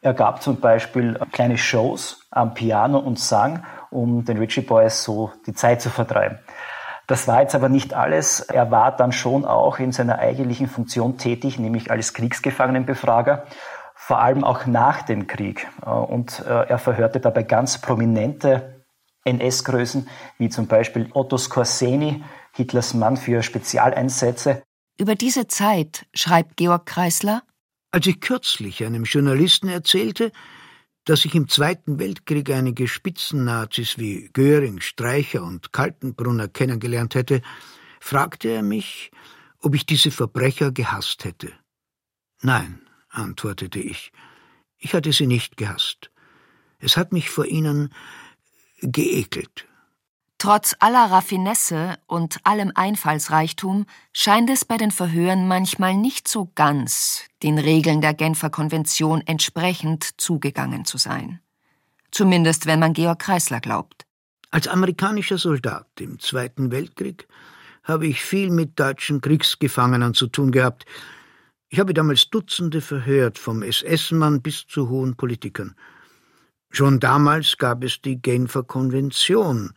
Er 0.00 0.12
gab 0.12 0.42
zum 0.42 0.60
Beispiel 0.60 1.18
kleine 1.32 1.56
Shows 1.56 2.26
am 2.30 2.54
Piano 2.54 2.98
und 2.98 3.18
sang, 3.18 3.64
um 3.90 4.24
den 4.24 4.38
Richie 4.38 4.60
Boys 4.60 5.04
so 5.04 5.32
die 5.46 5.54
Zeit 5.54 5.80
zu 5.80 5.88
vertreiben. 5.88 6.38
Das 7.06 7.26
war 7.26 7.40
jetzt 7.40 7.54
aber 7.54 7.70
nicht 7.70 7.94
alles. 7.94 8.40
Er 8.40 8.70
war 8.70 8.94
dann 8.94 9.12
schon 9.12 9.46
auch 9.46 9.78
in 9.78 9.92
seiner 9.92 10.18
eigentlichen 10.18 10.66
Funktion 10.66 11.16
tätig, 11.16 11.58
nämlich 11.58 11.90
als 11.90 12.12
Kriegsgefangenenbefrager, 12.12 13.44
vor 13.94 14.20
allem 14.20 14.44
auch 14.44 14.66
nach 14.66 15.02
dem 15.02 15.26
Krieg. 15.26 15.66
Äh, 15.86 15.88
und 15.88 16.44
äh, 16.46 16.68
er 16.68 16.78
verhörte 16.78 17.20
dabei 17.20 17.44
ganz 17.44 17.78
prominente 17.78 18.77
NS-Größen, 19.28 20.08
wie 20.38 20.48
zum 20.48 20.66
Beispiel 20.66 21.08
Otto 21.12 21.38
Skorseny, 21.38 22.24
Hitlers 22.52 22.94
Mann 22.94 23.16
für 23.16 23.42
Spezialeinsätze. 23.42 24.62
Über 24.98 25.14
diese 25.14 25.46
Zeit 25.46 26.06
schreibt 26.12 26.56
Georg 26.56 26.86
Kreisler, 26.86 27.42
als 27.90 28.06
ich 28.06 28.20
kürzlich 28.20 28.84
einem 28.84 29.04
Journalisten 29.04 29.68
erzählte, 29.68 30.32
dass 31.04 31.24
ich 31.24 31.34
im 31.34 31.48
Zweiten 31.48 31.98
Weltkrieg 31.98 32.50
einige 32.50 32.86
Spitzennazis 32.86 33.96
wie 33.96 34.28
Göring, 34.34 34.80
Streicher 34.80 35.42
und 35.42 35.72
Kaltenbrunner 35.72 36.48
kennengelernt 36.48 37.14
hätte, 37.14 37.40
fragte 37.98 38.48
er 38.48 38.62
mich, 38.62 39.10
ob 39.60 39.74
ich 39.74 39.86
diese 39.86 40.10
Verbrecher 40.10 40.70
gehasst 40.70 41.24
hätte. 41.24 41.52
Nein, 42.42 42.82
antwortete 43.08 43.80
ich, 43.80 44.12
ich 44.76 44.94
hatte 44.94 45.12
sie 45.12 45.26
nicht 45.26 45.56
gehasst. 45.56 46.10
Es 46.78 46.96
hat 46.96 47.12
mich 47.12 47.30
vor 47.30 47.46
ihnen 47.46 47.92
geekelt. 48.80 49.66
Trotz 50.38 50.76
aller 50.78 51.10
Raffinesse 51.10 51.98
und 52.06 52.38
allem 52.44 52.70
Einfallsreichtum 52.72 53.86
scheint 54.12 54.48
es 54.50 54.64
bei 54.64 54.76
den 54.76 54.92
Verhören 54.92 55.48
manchmal 55.48 55.94
nicht 55.94 56.28
so 56.28 56.52
ganz 56.54 57.24
den 57.42 57.58
Regeln 57.58 58.00
der 58.00 58.14
Genfer 58.14 58.48
Konvention 58.48 59.20
entsprechend 59.26 60.20
zugegangen 60.20 60.84
zu 60.84 60.96
sein. 60.96 61.40
Zumindest 62.12 62.66
wenn 62.66 62.78
man 62.78 62.92
Georg 62.92 63.18
Kreisler 63.18 63.60
glaubt. 63.60 64.06
Als 64.50 64.68
amerikanischer 64.68 65.38
Soldat 65.38 65.88
im 65.98 66.20
Zweiten 66.20 66.70
Weltkrieg 66.70 67.26
habe 67.82 68.06
ich 68.06 68.22
viel 68.22 68.50
mit 68.50 68.78
deutschen 68.78 69.20
Kriegsgefangenen 69.20 70.14
zu 70.14 70.28
tun 70.28 70.52
gehabt. 70.52 70.86
Ich 71.68 71.80
habe 71.80 71.94
damals 71.94 72.30
Dutzende 72.30 72.80
verhört, 72.80 73.38
vom 73.38 73.62
SS-Mann 73.62 74.40
bis 74.40 74.66
zu 74.66 74.88
hohen 74.88 75.16
Politikern. 75.16 75.74
Schon 76.70 77.00
damals 77.00 77.56
gab 77.56 77.82
es 77.82 78.00
die 78.00 78.20
Genfer 78.20 78.62
Konvention, 78.62 79.72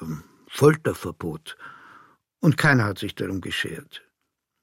ähm, 0.00 0.22
Folterverbot, 0.48 1.56
und 2.40 2.56
keiner 2.56 2.84
hat 2.84 2.98
sich 2.98 3.14
darum 3.14 3.40
geschert. 3.40 4.02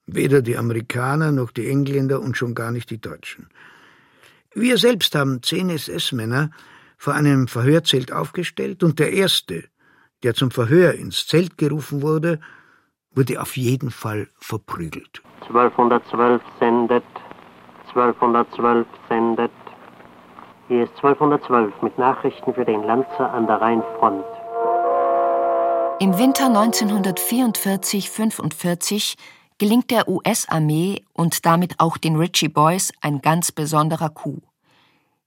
Weder 0.06 0.42
die 0.42 0.58
Amerikaner 0.58 1.32
noch 1.32 1.52
die 1.52 1.70
Engländer 1.70 2.22
und 2.22 2.38
schon 2.38 2.56
gar 2.56 2.72
nicht 2.72 2.90
die 2.90 3.02
Deutschen. 3.02 3.50
Wir 4.54 4.78
selbst 4.78 5.16
haben 5.16 5.42
zehn 5.42 5.70
SS-Männer 5.70 6.52
vor 6.98 7.14
einem 7.14 7.48
Verhörzelt 7.48 8.12
aufgestellt 8.12 8.84
und 8.84 9.00
der 9.00 9.12
erste, 9.12 9.66
der 10.24 10.34
zum 10.36 10.52
Verhör 10.52 10.94
ins 10.94 11.28
Zelt 11.28 11.58
gerufen 11.58 12.02
wurde, 12.02 12.40
wurde 13.12 13.42
auf 13.42 13.58
jeden 13.58 13.92
Fall 13.92 14.28
verprügelt. 14.38 15.22
1212 15.42 16.42
sendet, 16.60 17.04
1212 17.90 18.88
sendet, 19.10 19.52
hier 20.68 20.84
ist 20.84 20.94
1212 20.96 21.82
mit 21.82 21.98
Nachrichten 21.98 22.54
für 22.54 22.66
den 22.66 22.84
Lanzer 22.84 23.34
an 23.34 23.48
der 23.48 23.62
Rheinfront. 23.62 24.26
Im 26.00 26.18
Winter 26.18 26.46
1944-45 26.46 29.16
gelingt 29.58 29.92
der 29.92 30.08
US-Armee 30.10 31.04
und 31.14 31.46
damit 31.46 31.80
auch 31.80 31.98
den 31.98 32.16
Ritchie 32.16 32.50
Boys 32.50 32.92
ein 33.02 33.22
ganz 33.22 33.52
besonderer 33.52 34.10
Coup. 34.10 34.42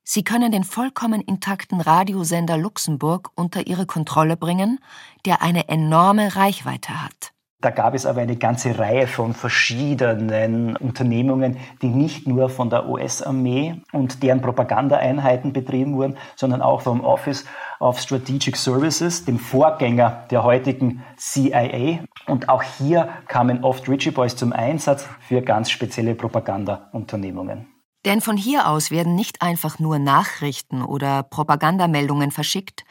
Sie 0.03 0.23
können 0.23 0.53
den 0.53 0.65
vollkommen 0.65 1.21
intakten 1.21 1.81
Radiosender 1.81 2.57
Luxemburg 2.57 3.31
unter 3.35 3.67
ihre 3.67 3.87
Kontrolle 3.87 4.37
bringen, 4.37 4.79
der 5.25 5.43
eine 5.43 5.69
enorme 5.69 6.37
Reichweite 6.37 7.03
hat. 7.03 7.33
Da 7.67 7.73
gab 7.73 7.95
es 7.95 8.07
aber 8.07 8.21
eine 8.21 8.37
ganze 8.37 8.79
Reihe 8.79 9.09
von 9.09 9.35
verschiedenen 9.35 10.77
Unternehmungen, 10.77 11.57
die 11.83 11.89
nicht 11.89 12.29
nur 12.29 12.49
von 12.49 12.71
der 12.71 12.89
US-Armee 12.89 13.83
und 13.91 14.23
deren 14.23 14.41
Propagandaeinheiten 14.41 15.53
betrieben 15.53 15.97
wurden, 15.97 16.17
sondern 16.37 16.63
auch 16.63 16.83
vom 16.83 17.01
Office 17.01 17.45
of 17.81 17.99
Strategic 17.99 18.57
Services, 18.57 19.25
dem 19.25 19.41
Vorgänger 19.41 20.27
der 20.31 20.45
heutigen 20.45 21.03
CIA. 21.17 22.05
Und 22.29 22.49
auch 22.49 22.63
hier 22.63 23.09
kamen 23.27 23.65
oft 23.65 23.89
Ritchie 23.89 24.13
Boys 24.13 24.37
zum 24.37 24.53
Einsatz 24.53 25.09
für 25.19 25.43
ganz 25.43 25.69
spezielle 25.69 26.15
Propagandaunternehmungen. 26.15 27.67
Denn 28.05 28.21
von 28.21 28.37
hier 28.37 28.69
aus 28.69 28.93
werden 28.93 29.17
nicht 29.17 29.43
einfach 29.43 29.81
nur 29.81 29.99
Nachrichten 29.99 30.85
oder 30.85 31.25
Propagandameldungen 31.25 32.31
verschickt, 32.31 32.85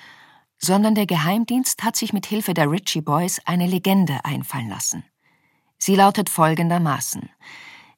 sondern 0.58 0.96
der 0.96 1.06
Geheimdienst 1.06 1.84
hat 1.84 1.96
sich 1.96 2.14
mit 2.14 2.26
Hilfe 2.26 2.54
der 2.54 2.70
Ritchie 2.70 3.02
Boys 3.02 3.40
eine 3.46 3.68
Legende 3.68 4.24
einfallen 4.24 4.70
lassen. 4.70 5.04
Sie 5.78 5.96
lautet 5.96 6.30
folgendermaßen 6.30 7.30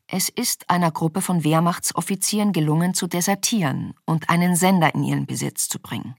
Es 0.07 0.29
ist 0.29 0.69
einer 0.69 0.91
Gruppe 0.91 1.21
von 1.21 1.43
Wehrmachtsoffizieren 1.43 2.53
gelungen 2.53 2.93
zu 2.93 3.07
desertieren 3.07 3.93
und 4.05 4.29
einen 4.29 4.55
Sender 4.55 4.93
in 4.95 5.03
ihren 5.03 5.25
Besitz 5.25 5.69
zu 5.69 5.79
bringen. 5.79 6.15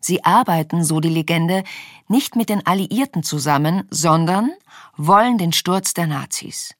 Sie 0.00 0.24
arbeiten, 0.24 0.84
so 0.84 1.00
die 1.00 1.08
Legende, 1.08 1.64
nicht 2.06 2.36
mit 2.36 2.48
den 2.48 2.64
Alliierten 2.64 3.22
zusammen, 3.22 3.82
sondern 3.90 4.52
wollen 4.96 5.38
den 5.38 5.52
Sturz 5.52 5.92
der 5.92 6.06
Nazis. 6.06 6.74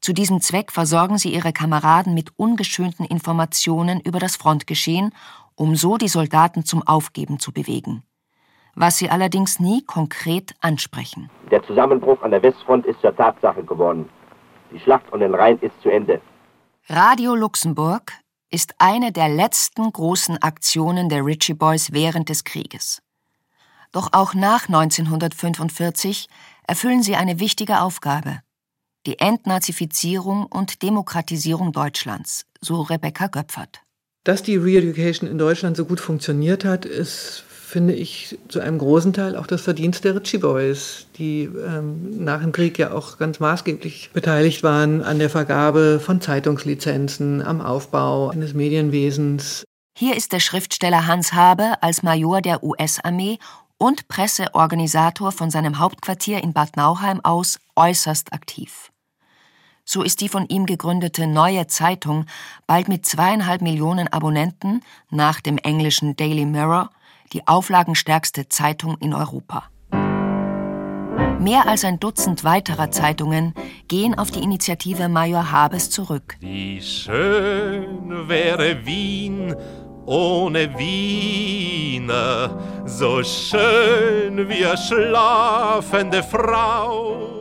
Zu 0.00 0.12
diesem 0.12 0.40
Zweck 0.40 0.70
versorgen 0.70 1.18
sie 1.18 1.34
ihre 1.34 1.52
Kameraden 1.52 2.14
mit 2.14 2.30
ungeschönten 2.38 3.04
Informationen 3.04 4.00
über 4.00 4.20
das 4.20 4.36
Frontgeschehen 4.36 5.12
um 5.56 5.74
so 5.74 5.96
die 5.96 6.08
Soldaten 6.08 6.64
zum 6.64 6.86
Aufgeben 6.86 7.38
zu 7.40 7.52
bewegen. 7.52 8.04
Was 8.74 8.98
sie 8.98 9.10
allerdings 9.10 9.58
nie 9.58 9.82
konkret 9.82 10.54
ansprechen. 10.60 11.30
Der 11.50 11.62
Zusammenbruch 11.64 12.22
an 12.22 12.30
der 12.30 12.42
Westfront 12.42 12.86
ist 12.86 13.00
zur 13.00 13.16
Tatsache 13.16 13.64
geworden. 13.64 14.08
Die 14.70 14.78
Schlacht 14.78 15.10
um 15.12 15.20
den 15.20 15.34
Rhein 15.34 15.58
ist 15.60 15.80
zu 15.82 15.88
Ende. 15.88 16.20
Radio 16.88 17.34
Luxemburg 17.34 18.12
ist 18.50 18.74
eine 18.78 19.12
der 19.12 19.28
letzten 19.28 19.90
großen 19.90 20.40
Aktionen 20.42 21.08
der 21.08 21.24
Ritchie 21.24 21.54
Boys 21.54 21.92
während 21.92 22.28
des 22.28 22.44
Krieges. 22.44 23.02
Doch 23.92 24.12
auch 24.12 24.34
nach 24.34 24.68
1945 24.68 26.28
erfüllen 26.66 27.02
sie 27.02 27.16
eine 27.16 27.40
wichtige 27.40 27.80
Aufgabe. 27.80 28.40
Die 29.06 29.18
Entnazifizierung 29.18 30.46
und 30.46 30.82
Demokratisierung 30.82 31.72
Deutschlands, 31.72 32.46
so 32.60 32.82
Rebecca 32.82 33.28
Göpfert. 33.28 33.85
Dass 34.26 34.42
die 34.42 34.56
Re-Education 34.56 35.30
in 35.30 35.38
Deutschland 35.38 35.76
so 35.76 35.84
gut 35.84 36.00
funktioniert 36.00 36.64
hat, 36.64 36.84
ist, 36.84 37.44
finde 37.48 37.94
ich, 37.94 38.36
zu 38.48 38.58
einem 38.58 38.78
großen 38.78 39.12
Teil 39.12 39.36
auch 39.36 39.46
das 39.46 39.60
Verdienst 39.60 40.02
der 40.02 40.16
Ritchie 40.16 40.38
Boys, 40.38 41.06
die 41.16 41.44
ähm, 41.44 42.24
nach 42.24 42.40
dem 42.40 42.50
Krieg 42.50 42.76
ja 42.76 42.90
auch 42.90 43.18
ganz 43.18 43.38
maßgeblich 43.38 44.10
beteiligt 44.12 44.64
waren 44.64 45.04
an 45.04 45.20
der 45.20 45.30
Vergabe 45.30 46.00
von 46.00 46.20
Zeitungslizenzen, 46.20 47.40
am 47.40 47.60
Aufbau 47.60 48.30
eines 48.30 48.52
Medienwesens. 48.52 49.62
Hier 49.96 50.16
ist 50.16 50.32
der 50.32 50.40
Schriftsteller 50.40 51.06
Hans 51.06 51.32
Habe 51.32 51.80
als 51.80 52.02
Major 52.02 52.42
der 52.42 52.64
US-Armee 52.64 53.38
und 53.78 54.08
Presseorganisator 54.08 55.30
von 55.30 55.52
seinem 55.52 55.78
Hauptquartier 55.78 56.42
in 56.42 56.52
Bad 56.52 56.76
Nauheim 56.76 57.20
aus 57.22 57.60
äußerst 57.76 58.32
aktiv. 58.32 58.90
So 59.88 60.02
ist 60.02 60.20
die 60.20 60.28
von 60.28 60.48
ihm 60.48 60.66
gegründete 60.66 61.28
Neue 61.28 61.68
Zeitung 61.68 62.26
bald 62.66 62.88
mit 62.88 63.06
zweieinhalb 63.06 63.62
Millionen 63.62 64.08
Abonnenten 64.12 64.82
nach 65.10 65.40
dem 65.40 65.58
englischen 65.58 66.16
Daily 66.16 66.44
Mirror 66.44 66.90
die 67.32 67.46
auflagenstärkste 67.46 68.48
Zeitung 68.48 68.96
in 68.98 69.14
Europa. 69.14 69.70
Mehr 71.38 71.68
als 71.68 71.84
ein 71.84 72.00
Dutzend 72.00 72.42
weiterer 72.42 72.90
Zeitungen 72.90 73.54
gehen 73.86 74.18
auf 74.18 74.32
die 74.32 74.42
Initiative 74.42 75.08
Major 75.08 75.52
Habes 75.52 75.88
zurück. 75.88 76.36
Wie 76.40 76.82
schön 76.82 78.28
wäre 78.28 78.84
Wien 78.84 79.54
ohne 80.04 80.76
Wiener, 80.76 82.58
so 82.86 83.22
schön 83.22 84.48
wie 84.48 84.66
eine 84.66 84.76
schlafende 84.76 86.24
Frau. 86.24 87.35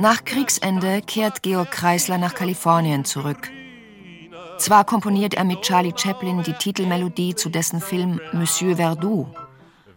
Nach 0.00 0.24
Kriegsende 0.24 1.02
kehrt 1.02 1.42
Georg 1.42 1.72
Kreisler 1.72 2.16
nach 2.16 2.34
Kalifornien 2.34 3.04
zurück. 3.04 3.50
Zwar 4.56 4.84
komponiert 4.84 5.34
er 5.34 5.44
mit 5.44 5.60
Charlie 5.60 5.92
Chaplin 5.94 6.42
die 6.42 6.54
Titelmelodie 6.54 7.34
zu 7.34 7.50
dessen 7.50 7.82
Film 7.82 8.18
Monsieur 8.32 8.76
Verdoux, 8.76 9.26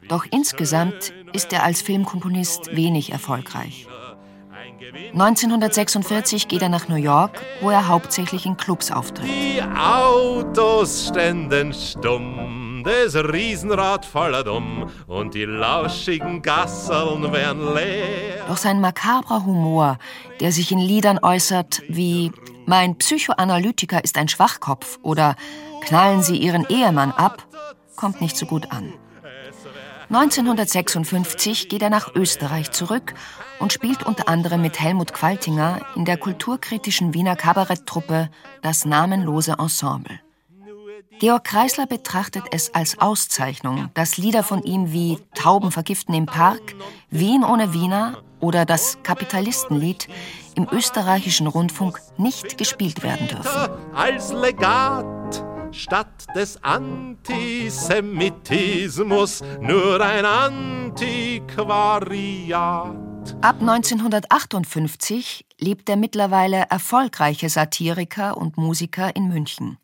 doch 0.10 0.26
insgesamt 0.30 1.14
ist 1.32 1.54
er 1.54 1.64
als 1.64 1.82
Filmkomponist 1.82 2.76
wenig 2.76 3.14
erfolgreich. 3.14 3.88
1946 5.14 6.50
geht 6.50 6.62
er 6.62 6.70
nach 6.70 6.90
New 6.90 6.96
York, 6.96 7.42
wo 7.62 7.70
er 7.70 7.88
hauptsächlich 7.88 8.46
in 8.46 8.58
Clubs 8.58 8.92
auftritt. 8.92 9.30
Die 9.30 9.62
Autos 9.62 11.08
ständen 11.08 11.74
stumm 11.74 12.63
das 12.84 13.16
Riesenrad 13.16 14.06
voller 14.06 14.44
Dumm 14.44 14.90
und 15.08 15.34
die 15.34 15.46
lauschigen 15.46 16.42
Gasseln 16.42 17.32
wären 17.32 17.74
leer. 17.74 18.46
Doch 18.48 18.58
sein 18.58 18.82
makabrer 18.82 19.46
Humor, 19.46 19.98
der 20.40 20.52
sich 20.52 20.72
in 20.72 20.80
Liedern 20.80 21.20
äußert 21.22 21.82
wie 21.88 22.32
Mein 22.66 22.98
Psychoanalytiker 22.98 24.04
ist 24.04 24.18
ein 24.18 24.28
Schwachkopf 24.28 25.00
oder 25.02 25.36
Knallen 25.82 26.24
Sie 26.24 26.38
Ihren 26.38 26.66
Ehemann 26.70 27.12
ab, 27.12 27.46
kommt 27.98 28.22
nicht 28.22 28.38
so 28.38 28.46
gut 28.46 28.72
an. 28.72 28.94
1956 30.10 31.70
geht 31.70 31.82
er 31.82 31.90
nach 31.90 32.14
Österreich 32.16 32.72
zurück 32.72 33.14
und 33.60 33.74
spielt 33.74 34.04
unter 34.04 34.28
anderem 34.30 34.62
mit 34.62 34.80
Helmut 34.80 35.14
Qualtinger 35.14 35.82
in 35.96 36.06
der 36.06 36.18
kulturkritischen 36.18 37.14
Wiener 37.14 37.36
Kabaretttruppe 37.36 38.30
Das 38.62 38.86
namenlose 38.86 39.56
Ensemble. 39.60 40.20
Georg 41.20 41.44
Kreisler 41.46 41.88
betrachtet 41.88 42.44
es 42.52 42.74
als 42.74 43.00
Auszeichnung, 43.00 43.90
dass 43.94 44.18
Lieder 44.18 44.44
von 44.44 44.62
ihm 44.64 44.92
wie 44.92 45.20
Tauben 45.36 45.72
vergiften 45.72 46.14
im 46.14 46.26
Park, 46.26 46.76
Wien 47.10 47.44
ohne 47.44 47.74
Wiener 47.74 48.22
oder 48.40 48.66
das 48.66 48.98
Kapitalistenlied 49.04 50.08
im 50.56 50.68
österreichischen 50.72 51.48
Rundfunk 51.48 52.00
nicht 52.18 52.58
gespielt 52.58 53.04
werden 53.04 53.28
dürfen. 53.28 53.70
Als 53.94 54.32
Legat 54.34 55.46
statt 55.72 56.26
des 56.36 56.64
Antisemitismus 56.64 59.42
nur 59.62 60.02
ein 60.02 60.26
Antiquariat. 60.26 62.96
Ab 63.42 63.62
1958 63.62 65.46
lebt 65.60 65.88
der 65.88 65.96
mittlerweile 65.96 66.66
erfolgreiche 66.70 67.50
Satiriker 67.50 68.38
und 68.38 68.58
Musiker 68.58 69.16
in 69.16 69.30
München 69.30 69.78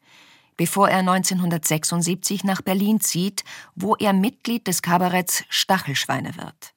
bevor 0.59 0.89
er 0.89 0.99
1976 0.99 2.43
nach 2.43 2.61
Berlin 2.61 2.99
zieht, 2.99 3.45
wo 3.75 3.95
er 3.95 4.11
Mitglied 4.11 4.67
des 4.67 4.81
Kabaretts 4.81 5.45
Stachelschweine 5.47 6.35
wird. 6.35 6.73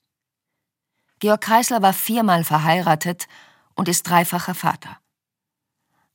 Georg 1.19 1.41
Kreisler 1.41 1.83
war 1.83 1.93
viermal 1.93 2.45
verheiratet 2.45 3.27
und 3.75 3.89
ist 3.89 4.05
dreifacher 4.05 4.55
Vater. 4.55 4.99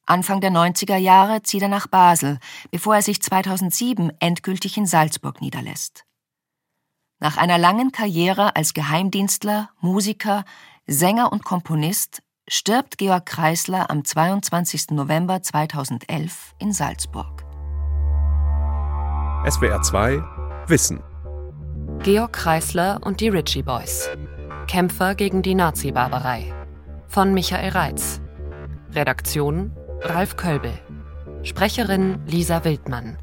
Anfang 0.06 0.39
der 0.39 0.51
90er 0.51 0.95
Jahre 0.95 1.43
zieht 1.43 1.62
er 1.62 1.67
nach 1.67 1.88
Basel, 1.88 2.39
bevor 2.71 2.95
er 2.95 3.01
sich 3.01 3.21
2007 3.21 4.13
endgültig 4.21 4.77
in 4.77 4.86
Salzburg 4.86 5.41
niederlässt. 5.41 6.06
Nach 7.19 7.36
einer 7.36 7.58
langen 7.58 7.91
Karriere 7.91 8.56
als 8.56 8.73
Geheimdienstler, 8.73 9.71
Musiker, 9.82 10.45
Sänger 10.86 11.34
und 11.34 11.43
Komponist 11.43 12.23
stirbt 12.47 12.97
Georg 12.97 13.25
Kreisler 13.25 13.89
am 13.89 14.06
22. 14.06 14.91
November 14.91 15.43
2011 15.43 16.56
in 16.60 16.71
Salzburg. 16.71 17.46
SWR 19.49 19.81
2 19.81 20.21
Wissen. 20.67 21.01
Georg 22.03 22.33
Kreisler 22.33 22.99
und 23.05 23.21
die 23.21 23.29
Ritchie 23.29 23.63
Boys. 23.63 24.10
Kämpfer 24.67 25.15
gegen 25.15 25.41
die 25.41 25.55
Nazi-Barbarei. 25.55 26.53
Von 27.07 27.33
Michael 27.33 27.69
Reitz. 27.69 28.19
Redaktion 28.93 29.71
Ralf 30.01 30.36
Kölbel. 30.36 30.73
Sprecherin 31.43 32.19
Lisa 32.25 32.65
Wildmann. 32.65 33.17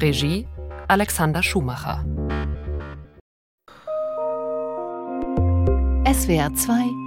Regie 0.00 0.46
Alexander 0.86 1.42
Schumacher. 1.42 2.04
SWR 6.06 6.54
2 6.54 7.05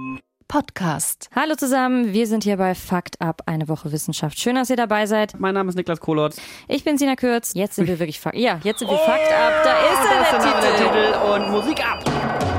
Podcast. 0.50 1.30
Hallo 1.32 1.54
zusammen, 1.54 2.12
wir 2.12 2.26
sind 2.26 2.42
hier 2.42 2.56
bei 2.56 2.74
Fakt 2.74 3.20
Up, 3.20 3.42
eine 3.46 3.68
Woche 3.68 3.92
Wissenschaft. 3.92 4.40
Schön, 4.40 4.56
dass 4.56 4.68
ihr 4.68 4.74
dabei 4.74 5.06
seid. 5.06 5.38
Mein 5.38 5.54
Name 5.54 5.68
ist 5.68 5.76
Niklas 5.76 6.00
Kohlotz. 6.00 6.40
Ich 6.66 6.82
bin 6.82 6.98
Sina 6.98 7.14
Kürz. 7.14 7.52
Jetzt 7.54 7.76
sind 7.76 7.86
wir 7.86 7.98
wirklich 8.00 8.18
Fakt. 8.18 8.36
Ja, 8.36 8.58
jetzt 8.64 8.80
sind 8.80 8.90
wir 8.90 8.98
oh, 9.00 9.06
Fakt 9.06 9.32
Up. 9.32 9.62
Da 9.62 9.78
ist 9.78 10.34
er, 10.34 10.38
der, 10.40 10.60
der 10.60 10.76
Titel. 10.76 11.32
Und 11.32 11.52
Musik 11.52 11.86
ab. 11.86 12.49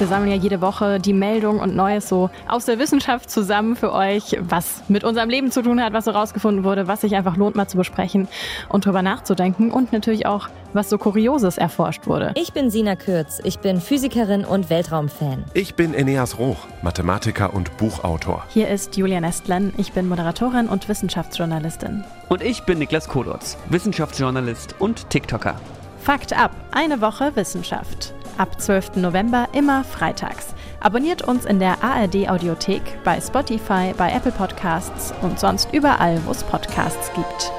Wir 0.00 0.06
sammeln 0.06 0.30
ja 0.30 0.36
jede 0.38 0.62
Woche 0.62 0.98
die 0.98 1.12
Meldung 1.12 1.60
und 1.60 1.76
Neues 1.76 2.08
so 2.08 2.30
aus 2.48 2.64
der 2.64 2.78
Wissenschaft 2.78 3.28
zusammen 3.28 3.76
für 3.76 3.92
euch, 3.92 4.34
was 4.40 4.82
mit 4.88 5.04
unserem 5.04 5.28
Leben 5.28 5.52
zu 5.52 5.60
tun 5.60 5.78
hat, 5.78 5.92
was 5.92 6.06
so 6.06 6.10
rausgefunden 6.10 6.64
wurde, 6.64 6.88
was 6.88 7.02
sich 7.02 7.14
einfach 7.14 7.36
lohnt 7.36 7.54
mal 7.54 7.68
zu 7.68 7.76
besprechen 7.76 8.26
und 8.70 8.86
drüber 8.86 9.02
nachzudenken 9.02 9.70
und 9.70 9.92
natürlich 9.92 10.24
auch, 10.24 10.48
was 10.72 10.88
so 10.88 10.96
Kurioses 10.96 11.58
erforscht 11.58 12.06
wurde. 12.06 12.32
Ich 12.34 12.54
bin 12.54 12.70
Sina 12.70 12.96
Kürz, 12.96 13.42
ich 13.44 13.58
bin 13.58 13.78
Physikerin 13.78 14.46
und 14.46 14.70
Weltraumfan. 14.70 15.44
Ich 15.52 15.74
bin 15.74 15.92
Eneas 15.92 16.38
Roch, 16.38 16.66
Mathematiker 16.80 17.52
und 17.52 17.76
Buchautor. 17.76 18.46
Hier 18.48 18.68
ist 18.68 18.96
Julian 18.96 19.24
Estlen, 19.24 19.74
ich 19.76 19.92
bin 19.92 20.08
Moderatorin 20.08 20.70
und 20.70 20.88
Wissenschaftsjournalistin. 20.88 22.04
Und 22.30 22.40
ich 22.40 22.62
bin 22.62 22.78
Niklas 22.78 23.06
Kodotz, 23.06 23.58
Wissenschaftsjournalist 23.68 24.76
und 24.78 25.10
TikToker. 25.10 25.56
Fakt 26.02 26.32
ab, 26.32 26.52
eine 26.72 27.02
Woche 27.02 27.36
Wissenschaft. 27.36 28.14
Ab 28.38 28.60
12. 28.60 28.96
November 28.96 29.48
immer 29.52 29.84
freitags. 29.84 30.54
Abonniert 30.80 31.22
uns 31.22 31.44
in 31.44 31.58
der 31.58 31.82
ARD 31.84 32.28
Audiothek, 32.28 32.82
bei 33.04 33.20
Spotify, 33.20 33.92
bei 33.96 34.12
Apple 34.12 34.32
Podcasts 34.32 35.12
und 35.22 35.38
sonst 35.38 35.72
überall, 35.72 36.20
wo 36.26 36.30
es 36.30 36.42
Podcasts 36.44 37.10
gibt. 37.14 37.52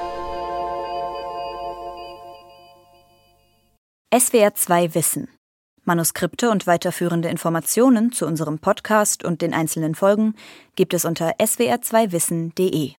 SWR 4.14 4.54
2 4.54 4.94
Wissen. 4.94 5.28
Manuskripte 5.84 6.50
und 6.50 6.66
weiterführende 6.66 7.28
Informationen 7.28 8.12
zu 8.12 8.26
unserem 8.26 8.58
Podcast 8.58 9.24
und 9.24 9.42
den 9.42 9.54
einzelnen 9.54 9.94
Folgen 9.94 10.34
gibt 10.76 10.94
es 10.94 11.04
unter 11.04 11.32
swr2wissen.de. 11.40 12.92